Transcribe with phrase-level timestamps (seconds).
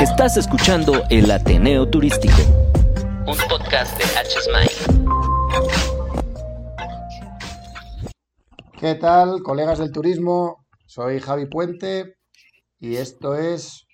[0.00, 2.34] Estás escuchando El Ateneo Turístico,
[3.26, 4.68] un podcast de HSMI.
[8.78, 10.66] ¿Qué tal, colegas del turismo?
[10.84, 12.18] Soy Javi Puente
[12.78, 13.86] y esto es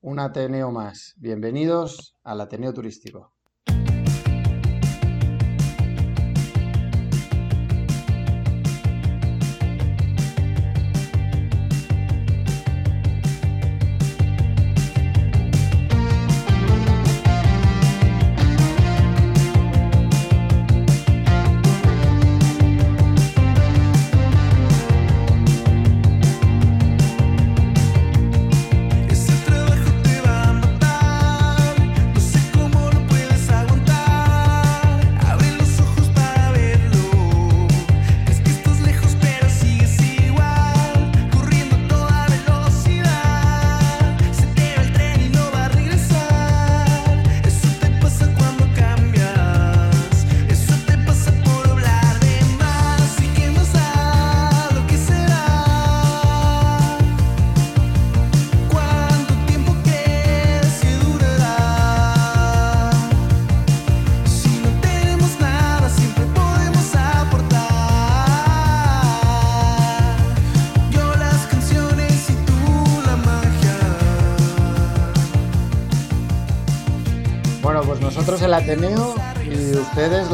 [0.00, 1.12] un Ateneo más.
[1.18, 3.31] Bienvenidos al Ateneo Turístico.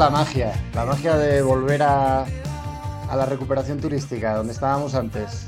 [0.09, 2.25] La magia, la magia de volver a,
[3.15, 5.47] la recuperación turística, donde estábamos antes.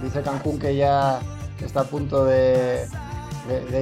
[0.00, 1.18] Dice Cancún que ya
[1.60, 2.86] está a punto de,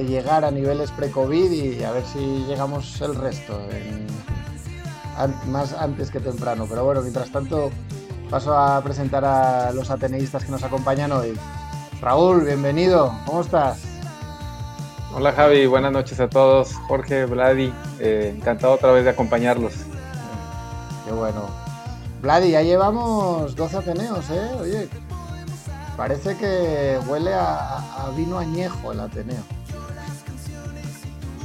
[0.07, 3.61] llegar a niveles pre-COVID y a ver si llegamos el resto,
[5.47, 6.65] más antes que temprano.
[6.67, 7.69] Pero bueno, mientras tanto
[8.31, 11.37] paso a presentar a los ateneístas que nos acompañan hoy.
[12.01, 13.77] Raúl, bienvenido, ¿cómo estás?
[15.13, 16.73] Hola Javi, buenas noches a todos.
[16.87, 19.84] Jorge, Vladi, eh, encantado otra vez de acompañarlos.
[21.05, 21.49] Qué bueno.
[22.21, 24.49] Vladi, ya llevamos 12 Ateneos, ¿eh?
[24.59, 24.89] Oye,
[25.95, 29.43] parece que huele a, vino añejo el Ateneo.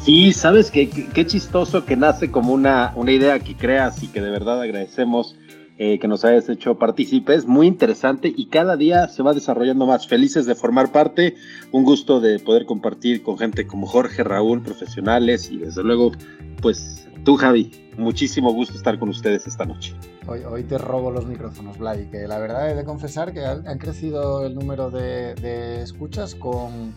[0.03, 4.23] Sí, sabes qué, qué chistoso que nace como una, una idea que creas y que
[4.23, 5.37] de verdad agradecemos
[5.83, 7.47] eh, que nos hayas hecho partícipes.
[7.47, 10.07] Muy interesante y cada día se va desarrollando más.
[10.07, 11.37] Felices de formar parte.
[11.73, 16.13] Un gusto de poder compartir con gente como Jorge, Raúl, profesionales y desde luego,
[16.61, 17.71] pues tú, Javi.
[17.97, 19.95] Muchísimo gusto estar con ustedes esta noche.
[20.27, 23.79] Hoy, hoy te robo los micrófonos, Vlad, que la verdad he de confesar que han,
[23.79, 26.93] crecido el número de, de escuchas con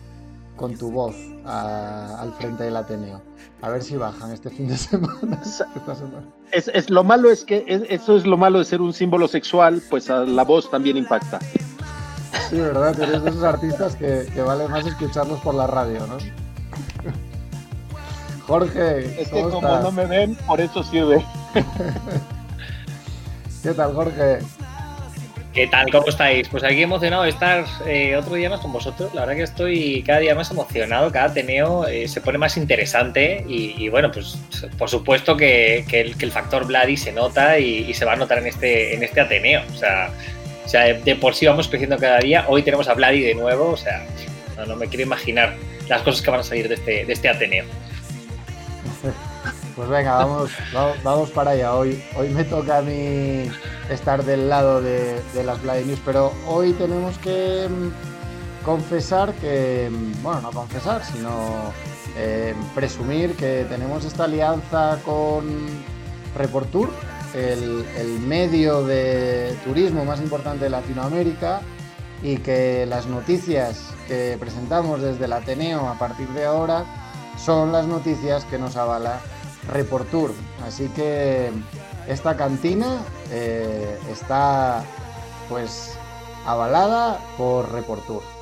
[0.56, 3.22] con tu voz al frente del Ateneo.
[3.62, 5.40] A ver si bajan este fin de semana.
[6.52, 10.08] Es, lo malo es que eso es lo malo de ser un símbolo sexual, pues
[10.08, 11.38] la voz también impacta.
[12.50, 16.18] Sí, verdad, eres de esos artistas que, vale más escucharlos por la radio, ¿no?
[18.46, 19.22] Jorge.
[19.22, 21.24] Es que como no me ven, por eso sirve.
[23.62, 24.40] ¿Qué tal, Jorge?
[25.54, 25.88] ¿Qué tal?
[25.92, 26.48] ¿Cómo estáis?
[26.48, 29.14] Pues aquí emocionado de estar eh, otro día más con vosotros.
[29.14, 33.44] La verdad que estoy cada día más emocionado, cada Ateneo eh, se pone más interesante
[33.48, 34.36] y, bueno, pues
[34.76, 38.96] por supuesto que, el, factor Vladi se nota y, se va a notar en este,
[38.96, 39.62] en este Ateneo.
[39.72, 40.10] O sea,
[41.04, 42.46] de por sí vamos creciendo cada día.
[42.48, 44.04] Hoy tenemos a Vladi de nuevo, o sea,
[44.66, 45.54] no, me quiero imaginar
[45.88, 47.64] las cosas que van a salir de este, de este Ateneo.
[49.76, 50.52] Pues venga, vamos,
[51.02, 51.74] vamos, para allá.
[51.74, 53.50] Hoy, hoy me toca a mí
[53.90, 60.22] estar del lado de, las Bloody News, pero hoy tenemos que mm, confesar que, mm,
[60.22, 61.72] bueno, no confesar, sino
[62.16, 65.44] eh, presumir que tenemos esta alianza con
[66.36, 66.90] Reportur,
[67.34, 71.62] el, el medio de turismo más importante de Latinoamérica,
[72.22, 76.84] y que las noticias que presentamos desde el Ateneo a partir de ahora
[77.36, 79.20] son las noticias que nos avala
[79.72, 80.32] Reportur.
[80.66, 81.50] Así que
[82.06, 82.98] esta cantina
[83.30, 84.84] eh, está
[85.48, 85.96] pues
[86.46, 88.33] avalada por Reportur.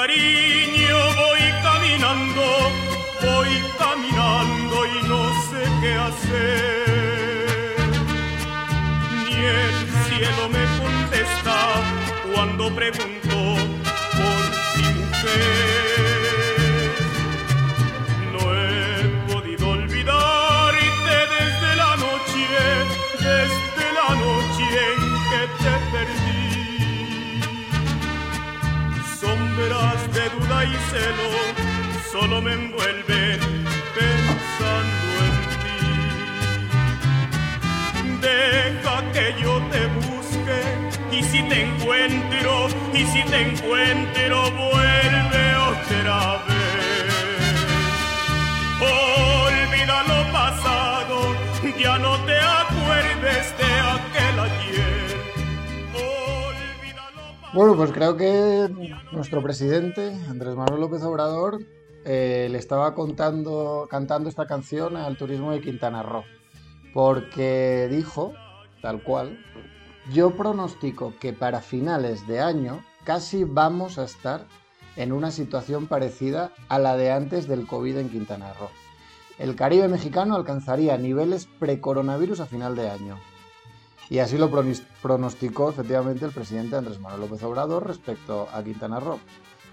[0.00, 2.44] Cariño voy caminando,
[3.20, 7.76] voy caminando y no sé qué hacer.
[9.24, 9.76] Ni el
[10.06, 11.56] cielo me contesta
[12.32, 13.36] cuando pregunto
[14.16, 14.42] por
[14.76, 15.89] mi mujer.
[30.32, 31.28] Duda y celo
[32.10, 33.38] solo me envuelven
[33.94, 35.80] pensando en ti.
[38.20, 40.58] Deja que yo te busque
[41.12, 47.50] y si te encuentro, y si te encuentro, vuelve otra vez.
[48.80, 51.16] Olvida lo pasado,
[51.78, 52.09] ya no
[57.52, 58.68] Bueno, pues creo que
[59.10, 61.58] nuestro presidente, Andrés Manuel López Obrador,
[62.04, 66.22] eh, le estaba contando, cantando esta canción al turismo de Quintana Roo.
[66.94, 68.32] Porque dijo,
[68.82, 69.44] tal cual,
[70.12, 74.46] yo pronostico que para finales de año casi vamos a estar
[74.94, 78.70] en una situación parecida a la de antes del COVID en Quintana Roo.
[79.40, 83.18] El Caribe mexicano alcanzaría niveles pre-coronavirus a final de año.
[84.10, 84.50] Y así lo
[85.02, 89.20] pronosticó efectivamente el presidente Andrés Manuel López Obrador respecto a Quintana Roo.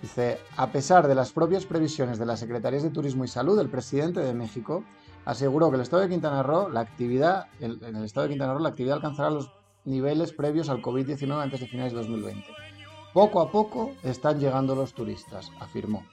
[0.02, 3.68] Dice, a pesar de las propias previsiones de las Secretarías de Turismo y Salud, el
[3.68, 4.84] presidente de México
[5.26, 8.62] aseguró que el estado de Quintana Roo, la actividad, en el estado de Quintana Roo,
[8.62, 9.52] la actividad alcanzará los
[9.86, 12.48] niveles previos al COVID-19 antes de finales de 2020.
[13.14, 16.06] Poco a poco están llegando los turistas, afirmó.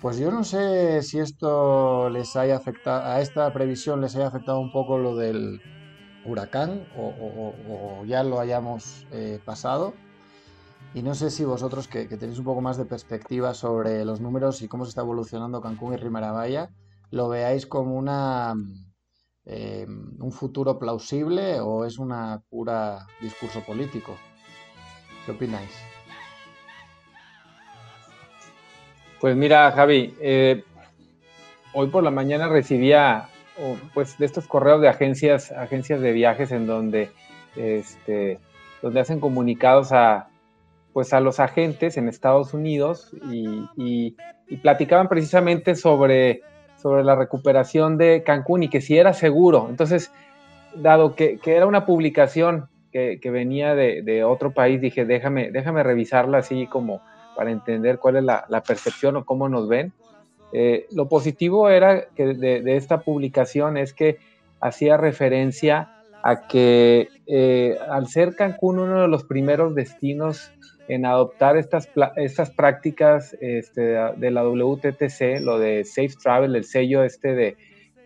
[0.00, 4.60] Pues yo no sé si esto les haya afectado, a esta previsión les haya afectado
[4.60, 5.60] un poco lo del
[6.24, 9.94] huracán o, ya lo hayamos eh, pasado.
[10.94, 14.20] Y no sé si vosotros que, que tenéis un poco más de perspectiva sobre los
[14.20, 16.70] números y cómo se está evolucionando Cancún y Rimarabaya,
[17.10, 18.54] lo veáis como una,
[19.50, 24.14] eh, un futuro plausible o es una pura discurso político.
[25.24, 25.70] ¿Qué opináis?
[29.18, 30.64] Pues mira, Javi, eh,
[31.72, 33.30] hoy por la mañana recibía
[33.94, 37.10] pues de estos correos de agencias, agencias de viajes en donde,
[37.56, 38.38] este,
[38.82, 40.28] donde hacen comunicados a,
[40.92, 44.14] pues a los agentes en Estados Unidos y
[44.62, 46.42] platicaban precisamente sobre,
[46.80, 49.66] sobre la recuperación de Cancún y que si era seguro.
[49.68, 50.12] Entonces,
[50.74, 55.50] dado que, que era una publicación que, que venía de, de otro país, dije, déjame,
[55.50, 57.00] déjame revisarla así como
[57.36, 59.92] para entender cuál es la, la percepción o cómo nos ven.
[60.52, 64.18] Eh, lo positivo era que de, esta publicación es que
[64.60, 65.90] hacía referencia
[66.22, 70.50] a que eh, al ser Cancún uno de los primeros destinos
[70.88, 77.04] en adoptar estas, estas prácticas este, de la WTTC, lo de Safe Travel, el sello
[77.04, 77.56] este de,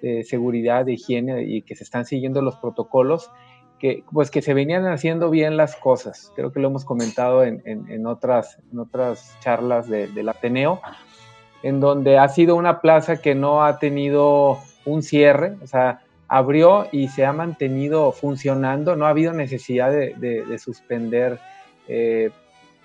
[0.02, 3.30] de seguridad, de higiene y que se están siguiendo los protocolos,
[3.78, 6.32] que, pues que se venían haciendo bien las cosas.
[6.34, 10.80] Creo que lo hemos comentado en, en, en otras, en otras charlas de, del Ateneo,
[11.62, 16.88] en donde ha sido una plaza que no ha tenido un cierre, o sea, abrió
[16.90, 21.38] y se ha mantenido funcionando, no ha habido necesidad de, de, de suspender
[21.86, 22.30] eh,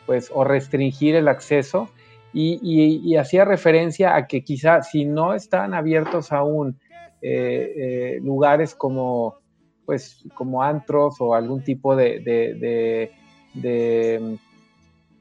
[0.07, 1.89] pues, o restringir el acceso.
[2.33, 6.79] Y, hacía referencia a que quizá si no están abiertos aún
[7.21, 9.39] eh, eh, lugares como
[9.87, 13.09] pues como antros o algún tipo de,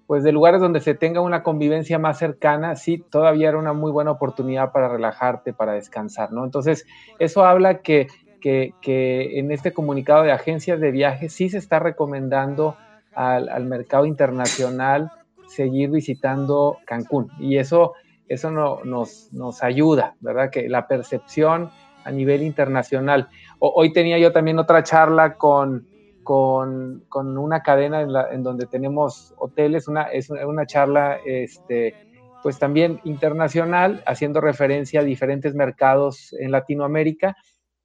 [0.07, 3.93] pues de lugares donde se tenga una convivencia más cercana, sí, todavía era una muy
[3.93, 6.45] buena oportunidad para relajarte, para descansar, ¿no?
[6.45, 6.85] Entonces,
[7.21, 8.09] eso habla que,
[8.40, 12.76] que en este comunicado de agencias de viajes sí se está recomendando
[13.17, 15.11] al, al mercado internacional
[15.49, 17.95] seguir visitando Cancún y eso,
[18.29, 20.51] eso no, nos, nos ayuda, ¿verdad?
[20.51, 21.71] Que la percepción
[22.05, 23.29] a nivel internacional.
[23.59, 25.87] Hoy tenía yo también otra charla con,
[26.23, 30.31] con, con una cadena en, la, en, donde tenemos hoteles, una, es
[30.67, 31.95] charla este,
[32.43, 37.37] pues también internacional, haciendo referencia a diferentes mercados en Latinoamérica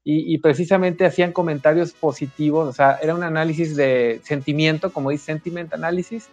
[0.04, 5.26] y, y, precisamente hacían comentarios positivos, o sea, era un análisis de sentimiento, como dice
[5.26, 6.30] Sentiment Analysis,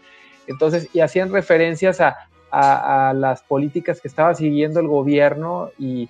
[0.47, 2.17] Entonces, y hacían referencias a,
[2.51, 6.09] las políticas que estaba siguiendo el gobierno y,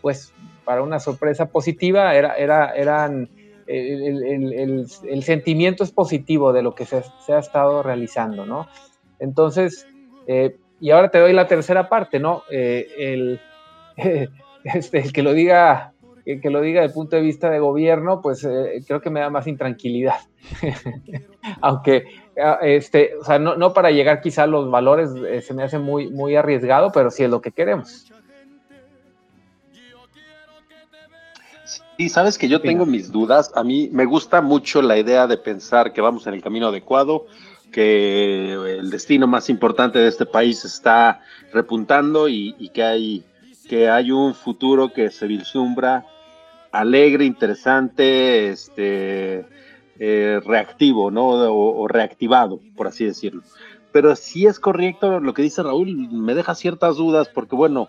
[0.00, 0.32] pues
[0.64, 3.28] para una sorpresa positiva era, era, eran
[3.66, 8.68] el, sentimiento es positivo de lo que se, ha estado realizando, ¿no?
[9.18, 9.86] Entonces,
[10.26, 12.42] eh, y ahora te doy la tercera parte, ¿no?
[12.50, 13.40] Eh, el,
[14.64, 15.91] este, el, que lo diga,
[16.24, 19.20] que lo diga desde el punto de vista de gobierno, pues eh, creo que me
[19.20, 20.16] da más intranquilidad.
[21.60, 22.04] Aunque,
[22.42, 25.10] ah, este, o sea, no, no, para llegar quizá a los valores
[25.44, 28.12] se me hace muy, muy arriesgado, pero sí es lo que queremos.
[31.98, 33.52] Sí, sabes que yo tengo mis dudas.
[33.54, 37.26] A mí me gusta mucho la idea de pensar que vamos en el camino adecuado,
[37.70, 41.20] que el destino más importante de este país está
[41.52, 43.24] repuntando y, que, hay,
[43.68, 46.06] que hay un futuro que se vislumbra
[46.72, 49.46] alegre, interesante, este,
[49.98, 51.28] eh, reactivo, ¿no?
[51.28, 53.42] O, reactivado, por así decirlo.
[53.92, 57.88] Pero si es correcto lo que dice Raúl, me deja ciertas dudas porque, bueno,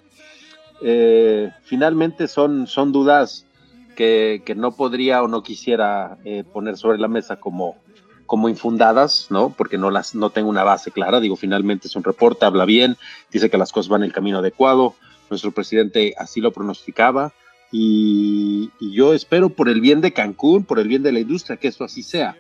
[0.82, 3.48] eh, finalmente son, son dudas
[3.96, 7.78] que, no podría o no quisiera eh, poner sobre la mesa como,
[8.26, 9.50] como infundadas, ¿no?
[9.58, 11.22] Porque no las no tengo una base clara.
[11.22, 12.98] Digo, finalmente es un reporte, habla bien,
[13.32, 14.96] dice que las cosas van en el camino adecuado.
[15.30, 17.32] Nuestro presidente así lo pronosticaba.
[17.76, 21.70] Y, yo espero por el bien de Cancún, por el bien de la industria, que
[21.70, 22.38] eso así sea.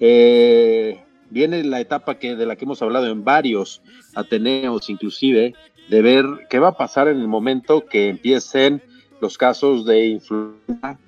[0.00, 3.80] Eh, viene la etapa que, de la que hemos hablado en varios
[4.14, 5.54] Ateneos, inclusive,
[5.88, 8.82] de ver qué va a pasar en el momento que empiecen
[9.22, 10.98] los casos de influenza,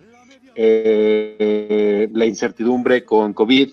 [0.55, 3.69] eh, la incertidumbre con COVID,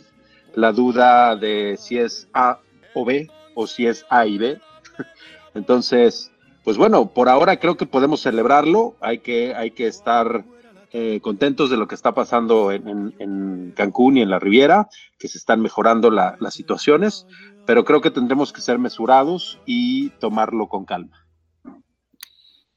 [0.55, 2.59] la duda de si es A
[2.93, 4.59] o B o si es A y B.
[5.55, 6.33] Entonces,
[6.65, 10.43] pues bueno, por ahora creo que podemos celebrarlo, hay que, hay que estar
[10.91, 15.37] eh, contentos de lo que está pasando en, Cancún y en la Riviera, que se
[15.37, 17.25] están mejorando las situaciones,
[17.65, 21.25] pero creo que tendremos que ser mesurados y tomarlo con calma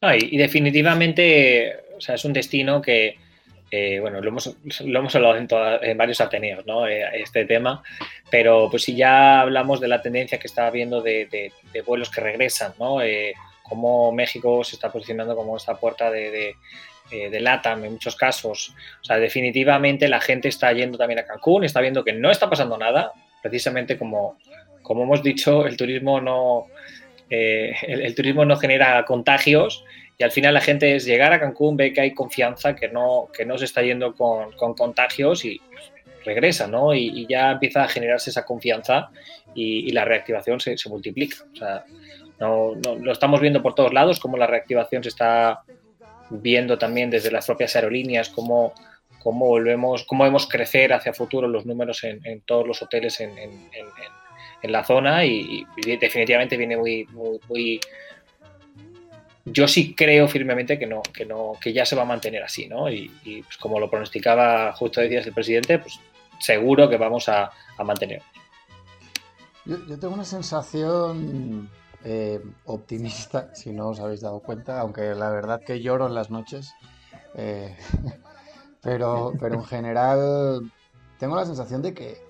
[0.00, 3.16] y, definitivamente, es un destino que,
[3.71, 6.87] eh, bueno, lo hemos, lo hemos hablado en, varios Ateneos, ¿no?
[6.87, 7.83] Eh, este tema,
[8.30, 11.52] pero pues si ya hablamos de la tendencia que está habiendo de,
[11.85, 13.02] vuelos que regresan, ¿no?
[13.68, 16.54] Cómo México se está posicionando como esta puerta de,
[17.10, 18.75] de, LATAM en muchos casos.
[19.00, 22.48] O sea, definitivamente la gente está yendo también a Cancún, está viendo que no está
[22.48, 24.38] pasando nada, precisamente como,
[24.82, 26.66] como hemos dicho, el turismo no,
[27.30, 29.84] eh, el, turismo no genera contagios
[30.16, 33.28] y al final la gente es llegar a Cancún, ve que hay confianza, que no,
[33.32, 35.60] que no se está yendo con, contagios y
[36.25, 36.94] regresa, ¿no?
[36.94, 39.10] Y, ya empieza a generarse esa confianza
[39.54, 41.37] y, la reactivación se, multiplica.
[41.52, 41.84] O sea,
[42.40, 45.62] no, lo estamos viendo por todos lados, como la reactivación se está
[46.30, 48.75] viendo también desde las propias aerolíneas, cómo,
[49.23, 53.30] cómo volvemos, cómo vemos crecer hacia futuro los números en, todos los hoteles en
[54.62, 55.66] en la zona y,
[56.00, 57.07] definitivamente viene muy,
[57.49, 57.80] muy,
[59.45, 62.66] Yo sí creo firmemente que no, que no, que ya se va a mantener así,
[62.66, 62.90] ¿no?
[62.90, 63.11] Y,
[63.42, 65.99] pues como lo pronosticaba justo decías el presidente, pues
[66.40, 67.50] seguro que vamos a,
[67.85, 68.23] mantener.
[69.64, 71.71] Yo, tengo una sensación
[72.04, 76.30] eh, optimista, si no os habéis dado cuenta, aunque la verdad que lloro en las
[76.30, 76.72] noches.
[77.34, 77.76] Eh,
[78.82, 80.72] pero, pero en general
[81.18, 82.28] tengo la sensación de que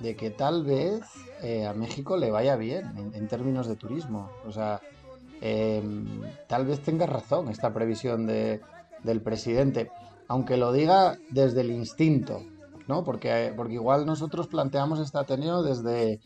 [0.00, 1.02] de que tal vez
[1.42, 4.30] eh, a México le vaya bien en, términos de turismo.
[4.46, 4.80] O sea,
[5.40, 8.60] em, tal vez tenga razón esta previsión de,
[9.04, 9.90] del presidente,
[10.26, 12.42] aunque lo diga desde el instinto,
[12.88, 13.04] ¿no?
[13.04, 16.20] Porque, porque igual nosotros planteamos este Ateneo desde,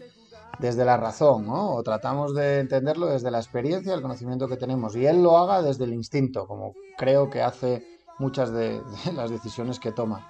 [0.59, 1.75] desde la razón, ¿no?
[1.75, 5.63] O tratamos de entenderlo desde la experiencia, el conocimiento que tenemos, y él lo haga
[5.63, 7.85] desde el instinto, como creo que hace
[8.19, 8.81] muchas de,
[9.15, 10.27] las decisiones que toma.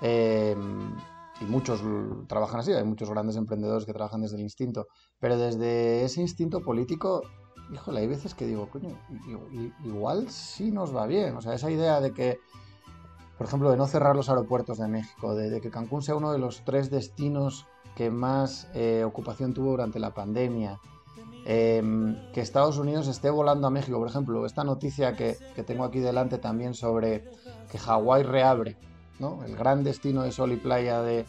[0.00, 0.94] Em,
[1.40, 1.82] y muchos
[2.28, 4.86] trabajan así, hay muchos grandes emprendedores que trabajan desde el instinto,
[5.18, 7.22] pero desde ese instinto político,
[7.72, 8.96] híjole, hay veces que digo, coño,
[9.84, 12.38] igual sí nos va bien, o sea, esa idea de que,
[13.38, 16.38] por ejemplo, de no cerrar los aeropuertos de México, de, que Cancún sea uno de
[16.38, 20.80] los tres destinos que más eh, ocupación tuvo durante la pandemia,
[21.44, 25.84] em, que Estados Unidos esté volando a México, por ejemplo, esta noticia que, que tengo
[25.84, 27.24] aquí delante también sobre
[27.70, 28.76] que Hawái reabre
[29.46, 31.24] el gran destino de sol y playa de,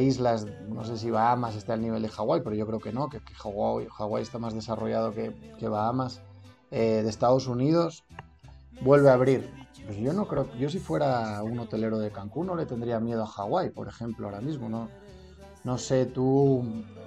[0.00, 3.08] islas, no sé si Bahamas está al nivel de Hawái, pero yo creo que no,
[3.08, 6.20] que, Hawái, está más desarrollado que, Bahamas,
[6.70, 8.04] eh, de Estados Unidos,
[8.80, 9.48] vuelve a abrir.
[9.86, 13.22] Pues yo no creo, yo si fuera un hotelero de Cancún no le tendría miedo
[13.22, 14.88] a Hawái, por ejemplo, ahora mismo, ¿no?
[15.64, 16.64] No sé tú,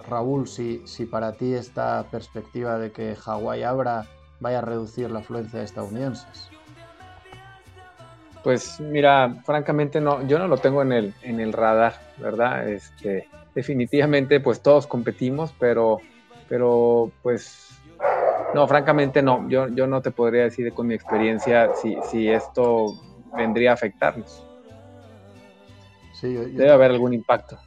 [0.07, 4.05] Raúl, si, si para ti esta perspectiva de que Hawái abra
[4.39, 6.49] vaya a reducir la afluencia de estadounidenses.
[8.43, 12.67] Pues mira, francamente no, yo no lo tengo en el, en el radar, ¿verdad?
[12.67, 15.99] Este, definitivamente pues todos competimos, pero,
[16.49, 17.69] pero pues
[18.53, 22.93] no, francamente no, yo, yo no te podría decir con mi experiencia si, si esto
[23.35, 24.45] vendría a afectarnos.
[26.29, 27.59] Debe haber algún impacto.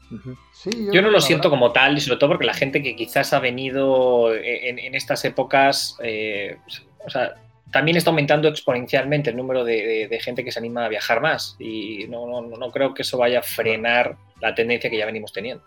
[0.93, 3.39] yo, no lo siento como tal, y sobre todo porque la gente que quizás ha
[3.39, 6.57] venido en, estas épocas, eh,
[7.05, 7.35] o sea,
[7.71, 11.57] también está aumentando exponencialmente el número de, gente que se anima a viajar más.
[11.59, 15.63] Y no, no, creo que eso vaya a frenar la tendencia que ya venimos teniendo.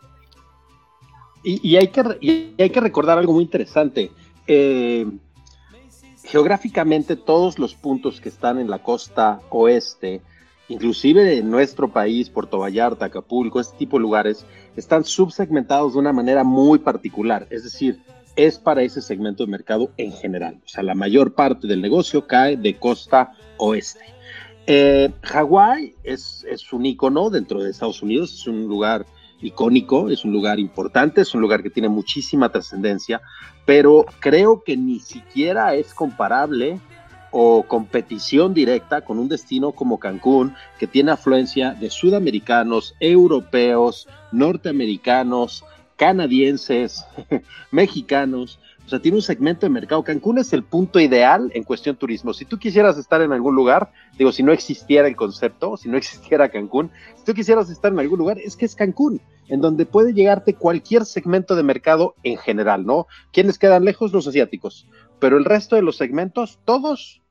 [1.43, 4.11] Y, hay, que, hay que recordar algo muy interesante.
[4.47, 5.05] Eh,
[6.25, 10.21] geográficamente, todos los puntos que están en la costa oeste
[10.69, 14.45] inclusive en nuestro país, Puerto Vallarta, Acapulco, este tipo de lugares,
[14.75, 17.47] están subsegmentados de una manera muy particular.
[17.49, 17.99] Es decir,
[18.35, 20.59] es para ese segmento de mercado en general.
[20.63, 24.05] O sea, la mayor parte del negocio cae de costa oeste.
[24.65, 29.05] Eh, Hawái es, es un icono dentro de Estados Unidos, es un lugar
[29.41, 33.21] icónico, es un lugar importante, es un lugar que tiene muchísima trascendencia,
[33.65, 36.79] pero creo que ni siquiera es comparable
[37.31, 45.63] o competición directa con un destino como Cancún, que tiene afluencia de sudamericanos, europeos, norteamericanos,
[45.95, 47.05] canadienses,
[47.71, 48.59] mexicanos.
[48.85, 50.03] O sea, tiene un segmento de mercado.
[50.03, 52.33] Cancún es el punto ideal en cuestión turismo.
[52.33, 55.97] Si tú quisieras estar en algún lugar, digo, si no existiera el concepto, si no
[55.97, 59.85] existiera Cancún, si tú quisieras estar en algún lugar, es que es Cancún, en donde
[59.85, 63.05] puede llegarte cualquier segmento de mercado en general, ¿no?
[63.31, 64.11] ¿Quiénes quedan lejos?
[64.11, 64.87] Los asiáticos
[65.19, 67.21] pero el resto de los segmentos, todos,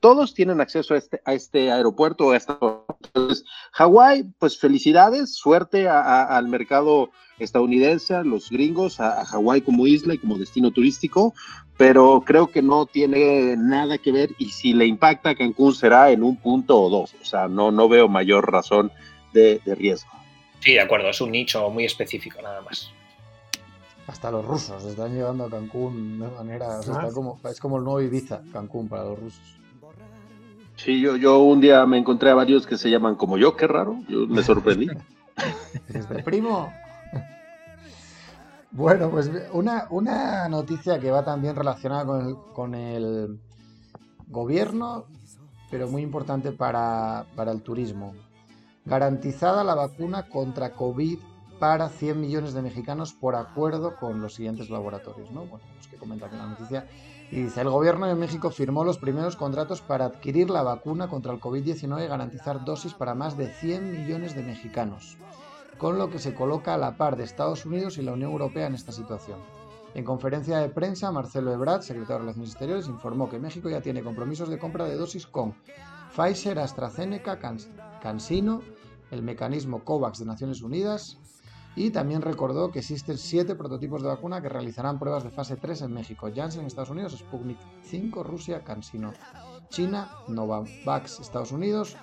[0.00, 2.30] todos tienen acceso a este, a este aeropuerto.
[2.30, 2.58] A esta...
[3.72, 10.18] Hawái, pues felicidades, suerte al mercado estadounidense, a los gringos, a, Hawái como isla y
[10.18, 11.34] como destino turístico,
[11.76, 16.10] pero creo que no tiene nada que ver y si le impacta a Cancún será
[16.10, 18.92] en un punto o dos, o sea, no, no veo mayor razón
[19.32, 20.12] de riesgo.
[20.62, 22.92] Sí, de acuerdo, es un nicho muy específico nada más.
[24.06, 26.80] Hasta los rusos están llegando a Cancún de manera.
[26.88, 27.08] Ah.
[27.14, 29.58] como, es como el nuevo Ibiza, Cancún para los rusos.
[30.76, 33.66] Sí, yo, yo un día me encontré a varios que se llaman como yo, qué
[33.66, 33.98] raro.
[34.08, 34.88] Yo me sorprendí.
[35.88, 36.72] ¿Eres primo?
[38.72, 43.38] Bueno, pues una, una noticia que va también relacionada con el, con el
[44.28, 45.04] gobierno,
[45.70, 48.14] pero muy importante para, para el turismo.
[48.84, 51.18] Garantizada la vacuna contra COVID
[51.62, 55.46] para 100 millones de mexicanos por acuerdo con los siguientes laboratorios, ¿no?
[55.46, 56.88] Bueno, los que comenta aquí la noticia.
[57.30, 61.32] Y dice, el gobierno de México firmó los primeros contratos para adquirir la vacuna contra
[61.32, 65.16] el COVID-19 y garantizar dosis para más de 100 millones de mexicanos,
[65.78, 68.66] con lo que se coloca a la par de Estados Unidos y la Unión Europea
[68.66, 69.38] en esta situación.
[69.94, 74.02] En conferencia de prensa, Marcelo Ebrard, secretario de Relaciones Exteriores, informó que México ya tiene
[74.02, 75.54] compromisos de compra de dosis con
[76.16, 77.38] Pfizer, AstraZeneca,
[78.02, 78.62] CanSino,
[79.12, 81.18] el mecanismo COVAX de Naciones Unidas,
[81.74, 85.82] y también recordó que existen siete prototipos de vacuna que realizarán pruebas de fase 3
[85.82, 86.30] en México.
[86.34, 89.12] Janssen, Estados Unidos, Sputnik 5, Rusia, CanSino,
[89.68, 91.96] China, Novavax, Estados Unidos,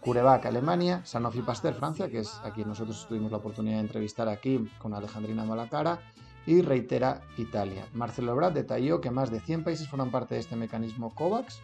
[0.00, 4.28] CureVac, Alemania, Sanofi Pasteur, Francia, que es a quien nosotros tuvimos la oportunidad de entrevistar
[4.28, 6.00] aquí con Alejandrina Malacara,
[6.46, 7.86] y Reitera, Italia.
[7.94, 11.60] Marcelo Ebrard detalló que más de 100 países forman parte de este mecanismo COVAX,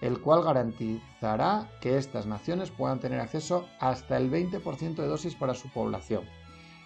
[0.00, 5.54] el cual garantizará que estas naciones puedan tener acceso hasta el 20% de dosis para
[5.54, 6.24] su población.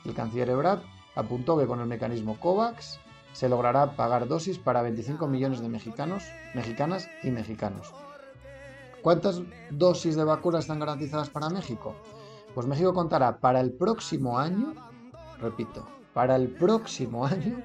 [0.05, 0.81] El canciller Ebrard
[1.15, 3.01] apuntó que con el mecanismo COVAX
[3.33, 7.93] se logrará pagar dosis para 25 millones de mexicanos, mexicanas y mexicanos.
[9.03, 11.95] ¿Cuántas dosis de vacunas están garantizadas para México?
[12.55, 14.75] Pues México contará para el próximo año,
[15.41, 17.63] repito, para el próximo año,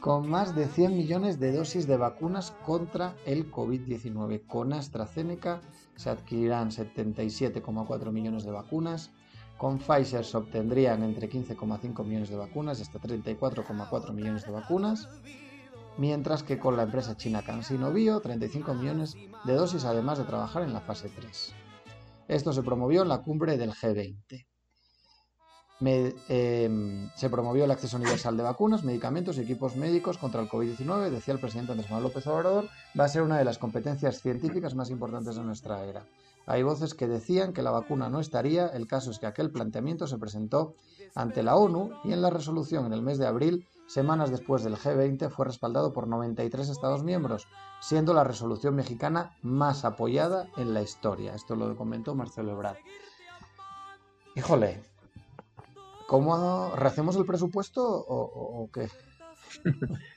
[0.00, 4.46] con más de 100 millones de dosis de vacunas contra el COVID-19.
[4.46, 5.60] Con AstraZeneca
[5.94, 9.10] se adquirirán 77,4 millones de vacunas,
[9.60, 15.06] con Pfizer se obtendrían entre 15,5 millones de vacunas y hasta 34,4 millones de vacunas,
[15.98, 20.62] mientras que con la empresa china CanSino Bio 35 millones de dosis además de trabajar
[20.62, 21.54] en la fase 3.
[22.28, 24.46] Esto se promovió en la cumbre del G20.
[25.82, 31.10] Em, se promovió el acceso universal de vacunas, medicamentos y equipos médicos contra el COVID-19,
[31.10, 32.68] decía el presidente Andrés Manuel López Obrador,
[32.98, 36.06] va a ser una de las competencias científicas más importantes de nuestra era.
[36.46, 40.06] Hay voces que decían que la vacuna no estaría, el caso es que aquel planteamiento
[40.06, 40.74] se presentó
[41.14, 44.76] ante la ONU y en la resolución en el mes de abril, semanas después del
[44.76, 47.46] G20, fue respaldado por 93 Estados miembros,
[47.80, 51.34] siendo la resolución mexicana más apoyada en la historia.
[51.34, 52.78] Esto lo comentó Marcelo Ebrard.
[54.36, 54.82] Híjole,
[56.06, 58.88] ¿cómo rehacemos el presupuesto o, o qué?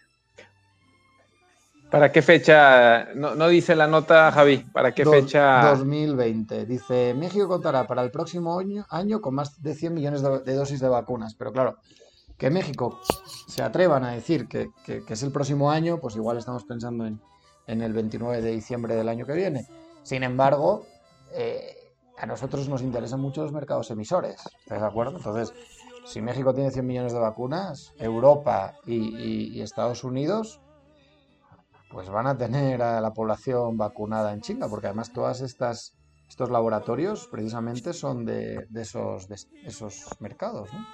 [1.94, 3.14] ¿Para qué fecha?
[3.14, 4.58] No, dice la nota, Javi.
[4.74, 5.62] ¿Para qué fecha?
[5.70, 6.66] 2020.
[6.66, 10.90] Dice, México contará para el próximo año, con más de 100 millones de, dosis de
[10.90, 11.36] vacunas.
[11.36, 11.78] Pero claro,
[12.36, 13.00] que México
[13.48, 17.06] se atrevan a decir que, que- que es el próximo año, pues igual estamos pensando
[17.06, 17.22] en,
[17.68, 19.68] en el 29 de diciembre del año que viene.
[20.02, 20.88] Sin embargo,
[21.36, 21.78] eh,
[22.18, 25.18] a nosotros nos interesan mucho los mercados emisores, ¿estás de acuerdo?
[25.18, 25.54] Entonces,
[26.06, 30.60] si México tiene 100 millones de vacunas, Europa y, y- y Estados Unidos,
[31.94, 35.96] pues van a tener a la población vacunada en chinga, porque además todas estas
[36.28, 40.86] estos laboratorios precisamente son de, de esos de esos mercados, ¿no?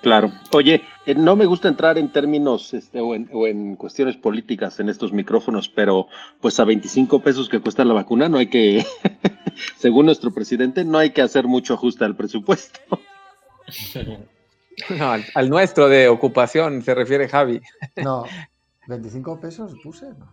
[0.00, 0.30] Claro.
[0.52, 4.78] Oye, eh, no me gusta entrar en términos este, o, en, o en cuestiones políticas
[4.78, 6.06] en estos micrófonos, pero
[6.40, 8.86] pues a 25 pesos que cuesta la vacuna no hay que,
[9.76, 12.80] según nuestro presidente, no hay que hacer mucho ajuste al presupuesto.
[14.90, 17.60] No, al, al nuestro de ocupación se refiere Javi.
[17.96, 18.24] No,
[18.88, 20.26] 25 pesos puse, ¿no?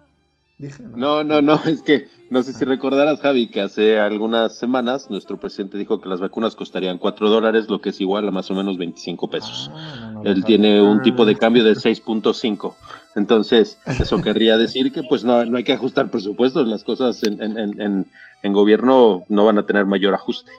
[0.58, 0.96] Dije, ¿no?
[0.96, 5.38] No, no, no, es que no sé si recordarás, Javi, que hace algunas semanas nuestro
[5.38, 8.54] presidente dijo que las vacunas costarían 4 dólares, lo que es igual a más o
[8.56, 9.70] menos 25 pesos.
[9.74, 10.46] Ah, no, no lo Él sabía.
[10.46, 12.74] tiene un tipo de cambio de 6.5.
[13.16, 17.42] Entonces, eso querría decir que pues no, no hay que ajustar presupuestos, las cosas en,
[17.44, 18.06] en- en- en-
[18.44, 20.52] en gobierno no van a tener mayor ajuste.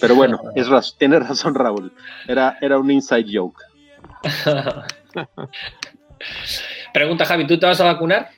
[0.00, 1.92] Pero bueno, es raz- tiene razón Raúl,
[2.26, 3.62] era, era un inside joke.
[6.92, 8.30] Pregunta Javi, ¿tú te vas a vacunar?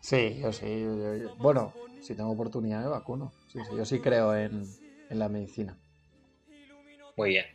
[0.00, 0.66] Sí, yo sí.
[0.82, 3.32] yo- yo- bueno, si tengo oportunidad me vacuno.
[3.52, 4.64] Sí, sí, yo sí creo en,
[5.10, 5.76] en la medicina.
[7.16, 7.46] Muy bien.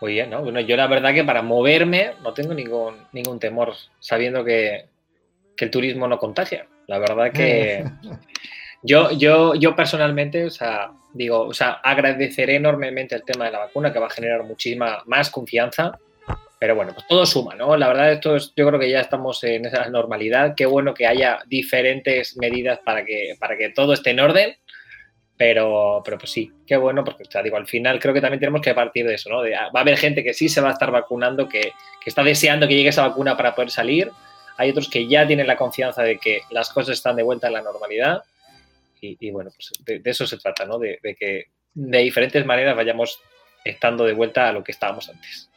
[0.00, 0.42] Muy bien, ¿no?
[0.42, 4.86] Bueno, yo la verdad que para moverme no tengo ningún, ningún temor, sabiendo que,
[5.56, 6.66] que el turismo no contagia.
[6.88, 7.84] La verdad que
[8.82, 13.60] yo, yo, yo personalmente, o sea, digo, o sea, agradeceré enormemente el tema de la
[13.60, 15.96] vacuna, que va a generar muchísima más confianza.
[16.62, 17.76] Pero bueno, pues todo suma, ¿no?
[17.76, 20.54] La verdad, esto es, yo creo que ya estamos en esa normalidad.
[20.56, 24.56] Qué bueno que haya diferentes medidas para que, para que todo esté en orden.
[25.36, 28.60] Pero, pero pues sí, qué bueno, porque sea, digo, al final creo que también tenemos
[28.60, 29.42] que partir de eso, ¿no?
[29.42, 32.08] De, ah, va a haber gente que sí se va a estar vacunando, que, que
[32.08, 34.12] está deseando que llegue esa vacuna para poder salir.
[34.56, 37.54] Hay otros que ya tienen la confianza de que las cosas están de vuelta en
[37.54, 38.22] la normalidad.
[39.00, 40.78] Y, y bueno, pues de, de eso se trata, ¿no?
[40.78, 43.18] De, de que de diferentes maneras vayamos
[43.64, 45.48] estando de vuelta a lo que estábamos antes.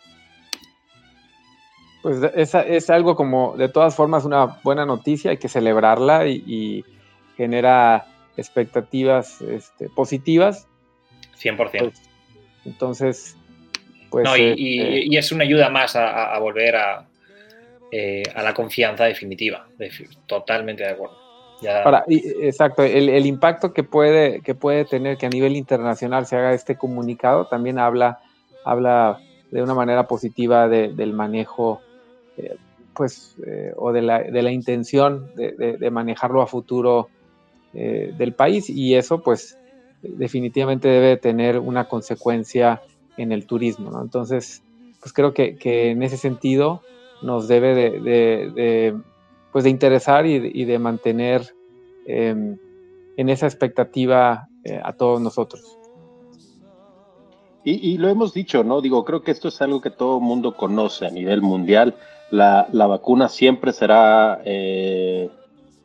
[2.06, 6.44] Pues es, es algo como, de todas formas, una buena noticia, hay que celebrarla y,
[6.46, 6.86] y
[7.36, 8.06] genera
[8.38, 10.68] expectativas este, positivas.
[11.42, 11.80] 100%.
[11.80, 12.02] Pues,
[12.64, 13.36] entonces,
[14.12, 14.24] pues...
[14.24, 17.08] no, y, eh, y- y es una ayuda más a, volver a,
[17.92, 19.66] eh, a la confianza definitiva.
[19.80, 21.18] Defi- totalmente de acuerdo.
[21.64, 25.56] Ya- Ahora, y- exacto, el, el impacto que puede, que puede tener que a nivel
[25.56, 28.20] internacional se haga este comunicado también habla,
[28.64, 29.18] habla
[29.50, 31.82] de una manera positiva de- del manejo,
[32.38, 32.58] eh,
[32.96, 37.10] pues, eh, o de la, de la intención de, de- manejarlo a futuro
[37.74, 39.58] eh, del país y eso, pues,
[40.02, 42.82] definitivamente debe tener una consecuencia
[43.18, 44.02] en el turismo, ¿no?
[44.02, 44.62] Entonces,
[45.02, 46.84] pues creo que, que en ese sentido
[47.22, 48.96] nos debe de,
[49.52, 51.42] pues de interesar y, de- mantener
[52.06, 52.36] eh,
[53.18, 54.50] en esa expectativa
[54.84, 55.80] a todos nosotros.
[57.64, 58.80] Y, y lo hemos dicho, ¿no?
[58.80, 61.96] Digo, creo que esto es algo que todo mundo conoce a nivel mundial.
[62.32, 65.30] La, la vacuna siempre será, eh,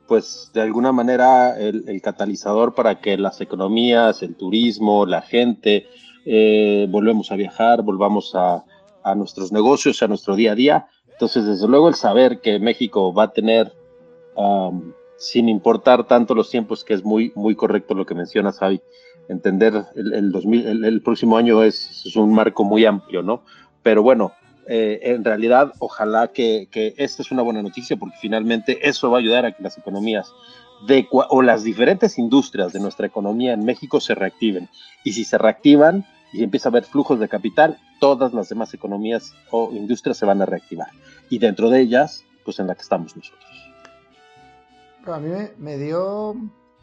[0.08, 5.86] pues, de alguna manera el, catalizador para que las economías, el turismo, la gente,
[6.24, 8.64] eh, volvemos a viajar, volvamos a,
[9.02, 10.86] a nuestros negocios, a nuestro día a día.
[11.12, 13.72] Entonces, desde luego, el saber que México va a tener,
[14.36, 18.80] um, sin importar tanto los tiempos, que es muy, muy correcto lo que mencionas, Javi,
[19.28, 23.42] entender el, el, 2000, el, próximo año es, un marco muy amplio, ¿no?
[23.82, 24.32] Pero bueno,
[24.66, 29.18] eh, en realidad, ojalá que, que, esta es una buena noticia porque finalmente eso va
[29.18, 30.32] a ayudar a que las economías
[30.86, 34.68] de, o las diferentes industrias de nuestra economía en México se reactiven.
[35.04, 39.34] Y si se reactivan y empieza a haber flujos de capital, todas las demás economías
[39.50, 40.88] o industrias se van a reactivar.
[41.28, 43.44] Y dentro de ellas, pues en la que estamos nosotros.
[45.06, 46.36] A mí me, me dio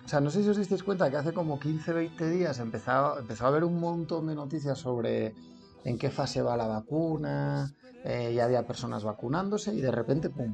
[0.07, 3.19] o sea, no sé si os disteis cuenta que hace como 15, 20 días empezó,
[3.19, 5.35] empezó a haber un montón de noticias sobre
[5.83, 10.53] en qué fase va la vacuna, eh, ya había personas vacunándose y de repente, pum,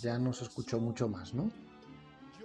[0.00, 1.50] ya no se escuchó mucho más, ¿no?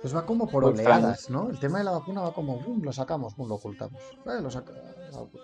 [0.02, 1.50] Pues va como por oleadas, ¿no?
[1.50, 4.02] El tema de la vacuna va como, boom, lo sacamos, boom, lo ocultamos.
[4.26, 4.72] Eh, lo saca,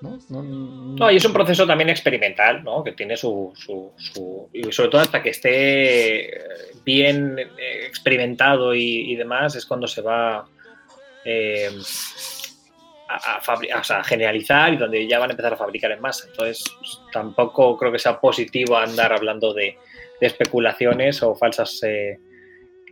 [0.01, 0.17] ¿no?
[0.29, 2.81] No, no, no, y es un proceso también experimental, ¿no?
[2.81, 6.29] Que tiene su, su, su y sobre todo hasta que esté
[6.85, 7.37] bien
[7.85, 10.47] experimentado y, y demás, es cuando se va
[11.25, 11.69] eh,
[13.15, 16.27] a, a, o sea, generalizar y donde ya van a empezar a fabricar en masa.
[16.29, 16.63] Entonces,
[17.11, 19.77] tampoco creo que sea positivo andar hablando de,
[20.21, 22.17] especulaciones o falsas eh,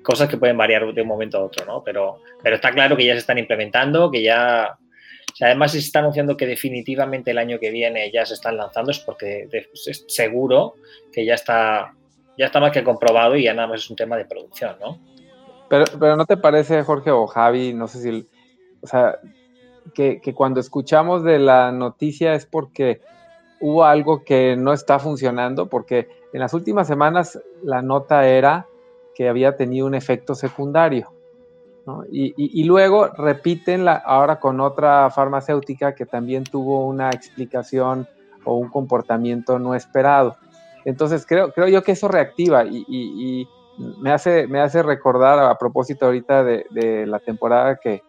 [0.04, 1.82] cosas que pueden variar de un momento a otro, ¿no?
[1.84, 4.78] Pero, pero está claro que ya se están implementando, que ya
[5.34, 8.92] Si además se está anunciando que definitivamente el año que viene ya se están lanzando,
[8.92, 10.76] es porque es seguro
[11.12, 11.94] que ya está,
[12.38, 15.00] ya está más que comprobado y ya nada más es un tema de producción, ¿no?
[15.70, 18.28] Pero, pero ¿no te parece, Jorge o Javi, no sé si,
[18.82, 19.18] o sea,
[19.93, 23.02] que, cuando escuchamos de la noticia es porque
[23.60, 25.67] hubo algo que no está funcionando?
[25.67, 28.67] Porque en las últimas semanas la nota era
[29.15, 31.12] que había tenido un efecto secundario.
[32.10, 38.08] Y, luego repiten la, ahora con otra farmacéutica que también tuvo una explicación
[38.46, 40.38] o un comportamiento no esperado.
[40.86, 43.48] Entonces creo, creo yo que eso reactiva y,
[44.00, 48.02] me, hace, me hace recordar a propósito ahorita de la temporada que,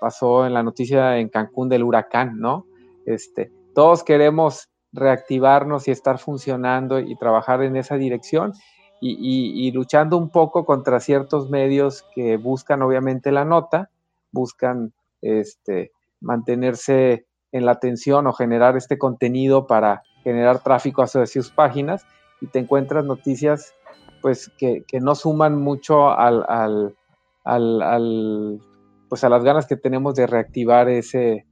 [0.00, 2.66] pasó en la noticia en Cancún del huracán, ¿no?
[3.04, 8.52] Este, todos queremos reactivarnos y estar funcionando y trabajar en esa dirección
[9.00, 13.90] y, y, luchando un poco contra ciertos medios que buscan obviamente la nota,
[14.32, 21.50] buscan este, mantenerse en la atención o generar este contenido para generar tráfico hacia sus
[21.50, 22.06] páginas
[22.40, 23.74] y te encuentras noticias
[24.22, 26.96] pues que, que no suman mucho al, al,
[27.44, 28.60] al,
[29.08, 31.44] pues a las ganas que tenemos de reactivar ese,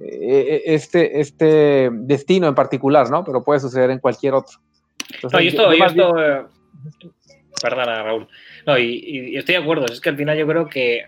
[0.00, 3.24] e, e, este, este destino en particular, ¿no?
[3.24, 4.58] Pero puede suceder en cualquier otro.
[5.14, 6.44] Entonces, no, y esto, eh,
[7.60, 8.28] perdona, Raúl.
[8.66, 11.06] No, y, y, estoy de acuerdo, es que al final yo creo que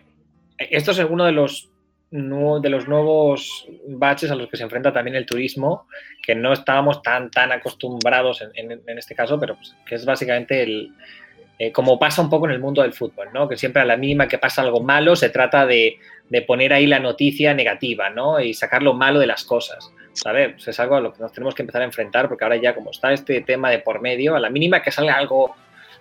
[0.59, 1.71] esto es uno de los
[2.13, 5.87] de los nuevos baches a los que se enfrenta también el turismo,
[6.21, 10.05] que no estábamos tan, tan acostumbrados en, en, en este caso, pero pues, que es
[10.05, 10.93] básicamente el,
[11.62, 13.46] eh, como pasa un poco en el mundo del fútbol, ¿no?
[13.46, 15.99] Que siempre a la mínima que pasa algo malo se trata de,
[16.31, 18.40] de poner ahí la noticia negativa, ¿no?
[18.40, 19.92] Y sacar lo malo de las cosas.
[20.14, 20.53] ¿Sabes?
[20.55, 22.75] Pues es algo a lo que nos tenemos que empezar a enfrentar, porque ahora ya
[22.75, 25.55] como está este tema de por medio, a la mínima que salga algo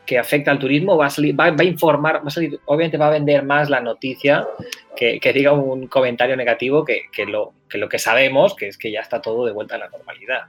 [0.05, 3.07] que afecta al turismo, va a, salir, va, a informar, va a salir, obviamente va
[3.07, 4.47] a vender más la noticia
[4.95, 9.45] que, diga un comentario negativo que lo que sabemos, que es que ya está todo
[9.45, 10.43] de vuelta a la normalidad.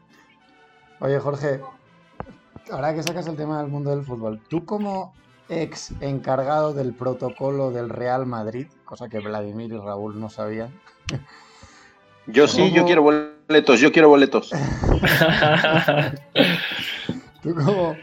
[1.01, 1.59] Oye, Jorge,
[2.71, 5.13] ahora que sacas el tema del mundo del fútbol, tú como
[5.49, 10.71] ex encargado del protocolo del Real Madrid, cosa que Vladimir y Raúl no sabían.
[12.27, 12.77] Yo sí, ¿Cómo...
[12.77, 14.51] yo quiero boletos, yo quiero boletos.
[17.43, 17.97] ¿Tú cómo,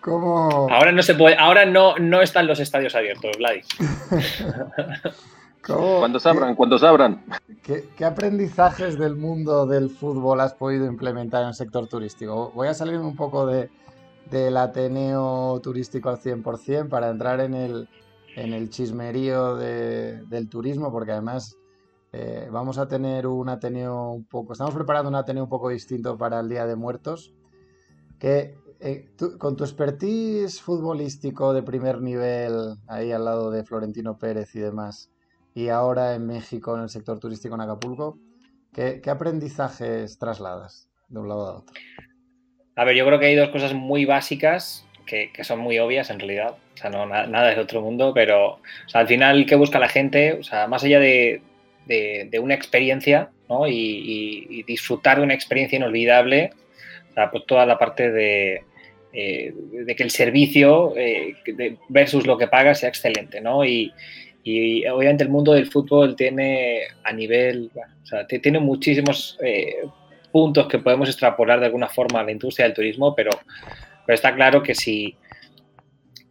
[0.00, 3.62] cómo, Ahora no se puede, ahora no, no están los estadios abiertos, Vladi.
[5.62, 7.24] ¿Cómo, cuando se abran, qué, cuando se abran.
[7.64, 12.52] ¿qué, ¿Qué aprendizajes del mundo del fútbol has podido implementar en el sector turístico?
[12.54, 13.70] Voy a salir un poco de,
[14.30, 17.88] del Ateneo turístico al 100% para entrar en el,
[18.36, 21.56] en el chismerío de, del turismo, porque además
[22.12, 26.16] eh, vamos a tener un Ateneo un poco, estamos preparando un Ateneo un poco distinto
[26.16, 27.34] para el Día de Muertos,
[28.18, 34.54] que eh, con tu expertise futbolístico de primer nivel, ahí al lado de Florentino Pérez
[34.54, 35.10] y demás,
[35.54, 38.18] y ahora en México, en el sector turístico en Acapulco,
[38.72, 41.74] ¿qué, qué aprendizajes trasladas de un lado a otro?
[42.76, 46.10] A ver, yo creo que hay dos cosas muy básicas que, que son muy obvias
[46.10, 46.56] en realidad.
[46.74, 49.78] O sea, no, nada, nada es otro mundo, pero o sea, al final, ¿qué busca
[49.78, 50.32] la gente?
[50.32, 51.40] O sea, más allá de,
[51.86, 53.66] de, de una experiencia ¿no?
[53.66, 56.50] y, y, y, disfrutar de una experiencia inolvidable,
[57.10, 58.64] o sea, pues toda la parte de,
[59.12, 61.36] eh, de que el servicio eh,
[61.88, 63.64] versus lo que paga sea excelente, ¿no?
[63.64, 63.92] Y,
[64.42, 69.84] y, obviamente el mundo del fútbol tiene a nivel, bueno, o sea, tiene muchísimos eh,
[70.34, 73.30] puntos que podemos extrapolar de alguna forma a la industria del turismo, pero,
[74.04, 75.16] pero está claro que si,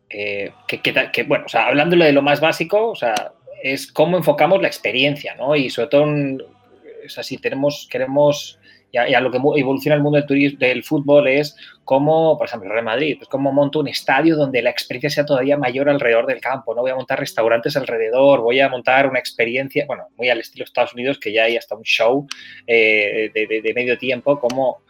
[0.10, 3.32] eh, que, que, que, bueno, o sea, hablándole de lo más básico, o sea,
[3.64, 5.56] es cómo enfocamos la experiencia, ¿no?
[5.56, 8.60] Y sobre todo, o sea, si tenemos, queremos,
[8.94, 13.16] y a, lo que evoluciona el mundo del, fútbol es cómo, por ejemplo, Real Madrid,
[13.18, 16.82] pues cómo monto un estadio donde la experiencia sea todavía mayor alrededor del campo, ¿no?
[16.82, 20.94] Voy a montar restaurantes alrededor, voy a montar una experiencia, bueno, muy al estilo Estados
[20.94, 22.28] Unidos, que ya hay hasta un show
[22.68, 24.84] eh, de, medio tiempo, como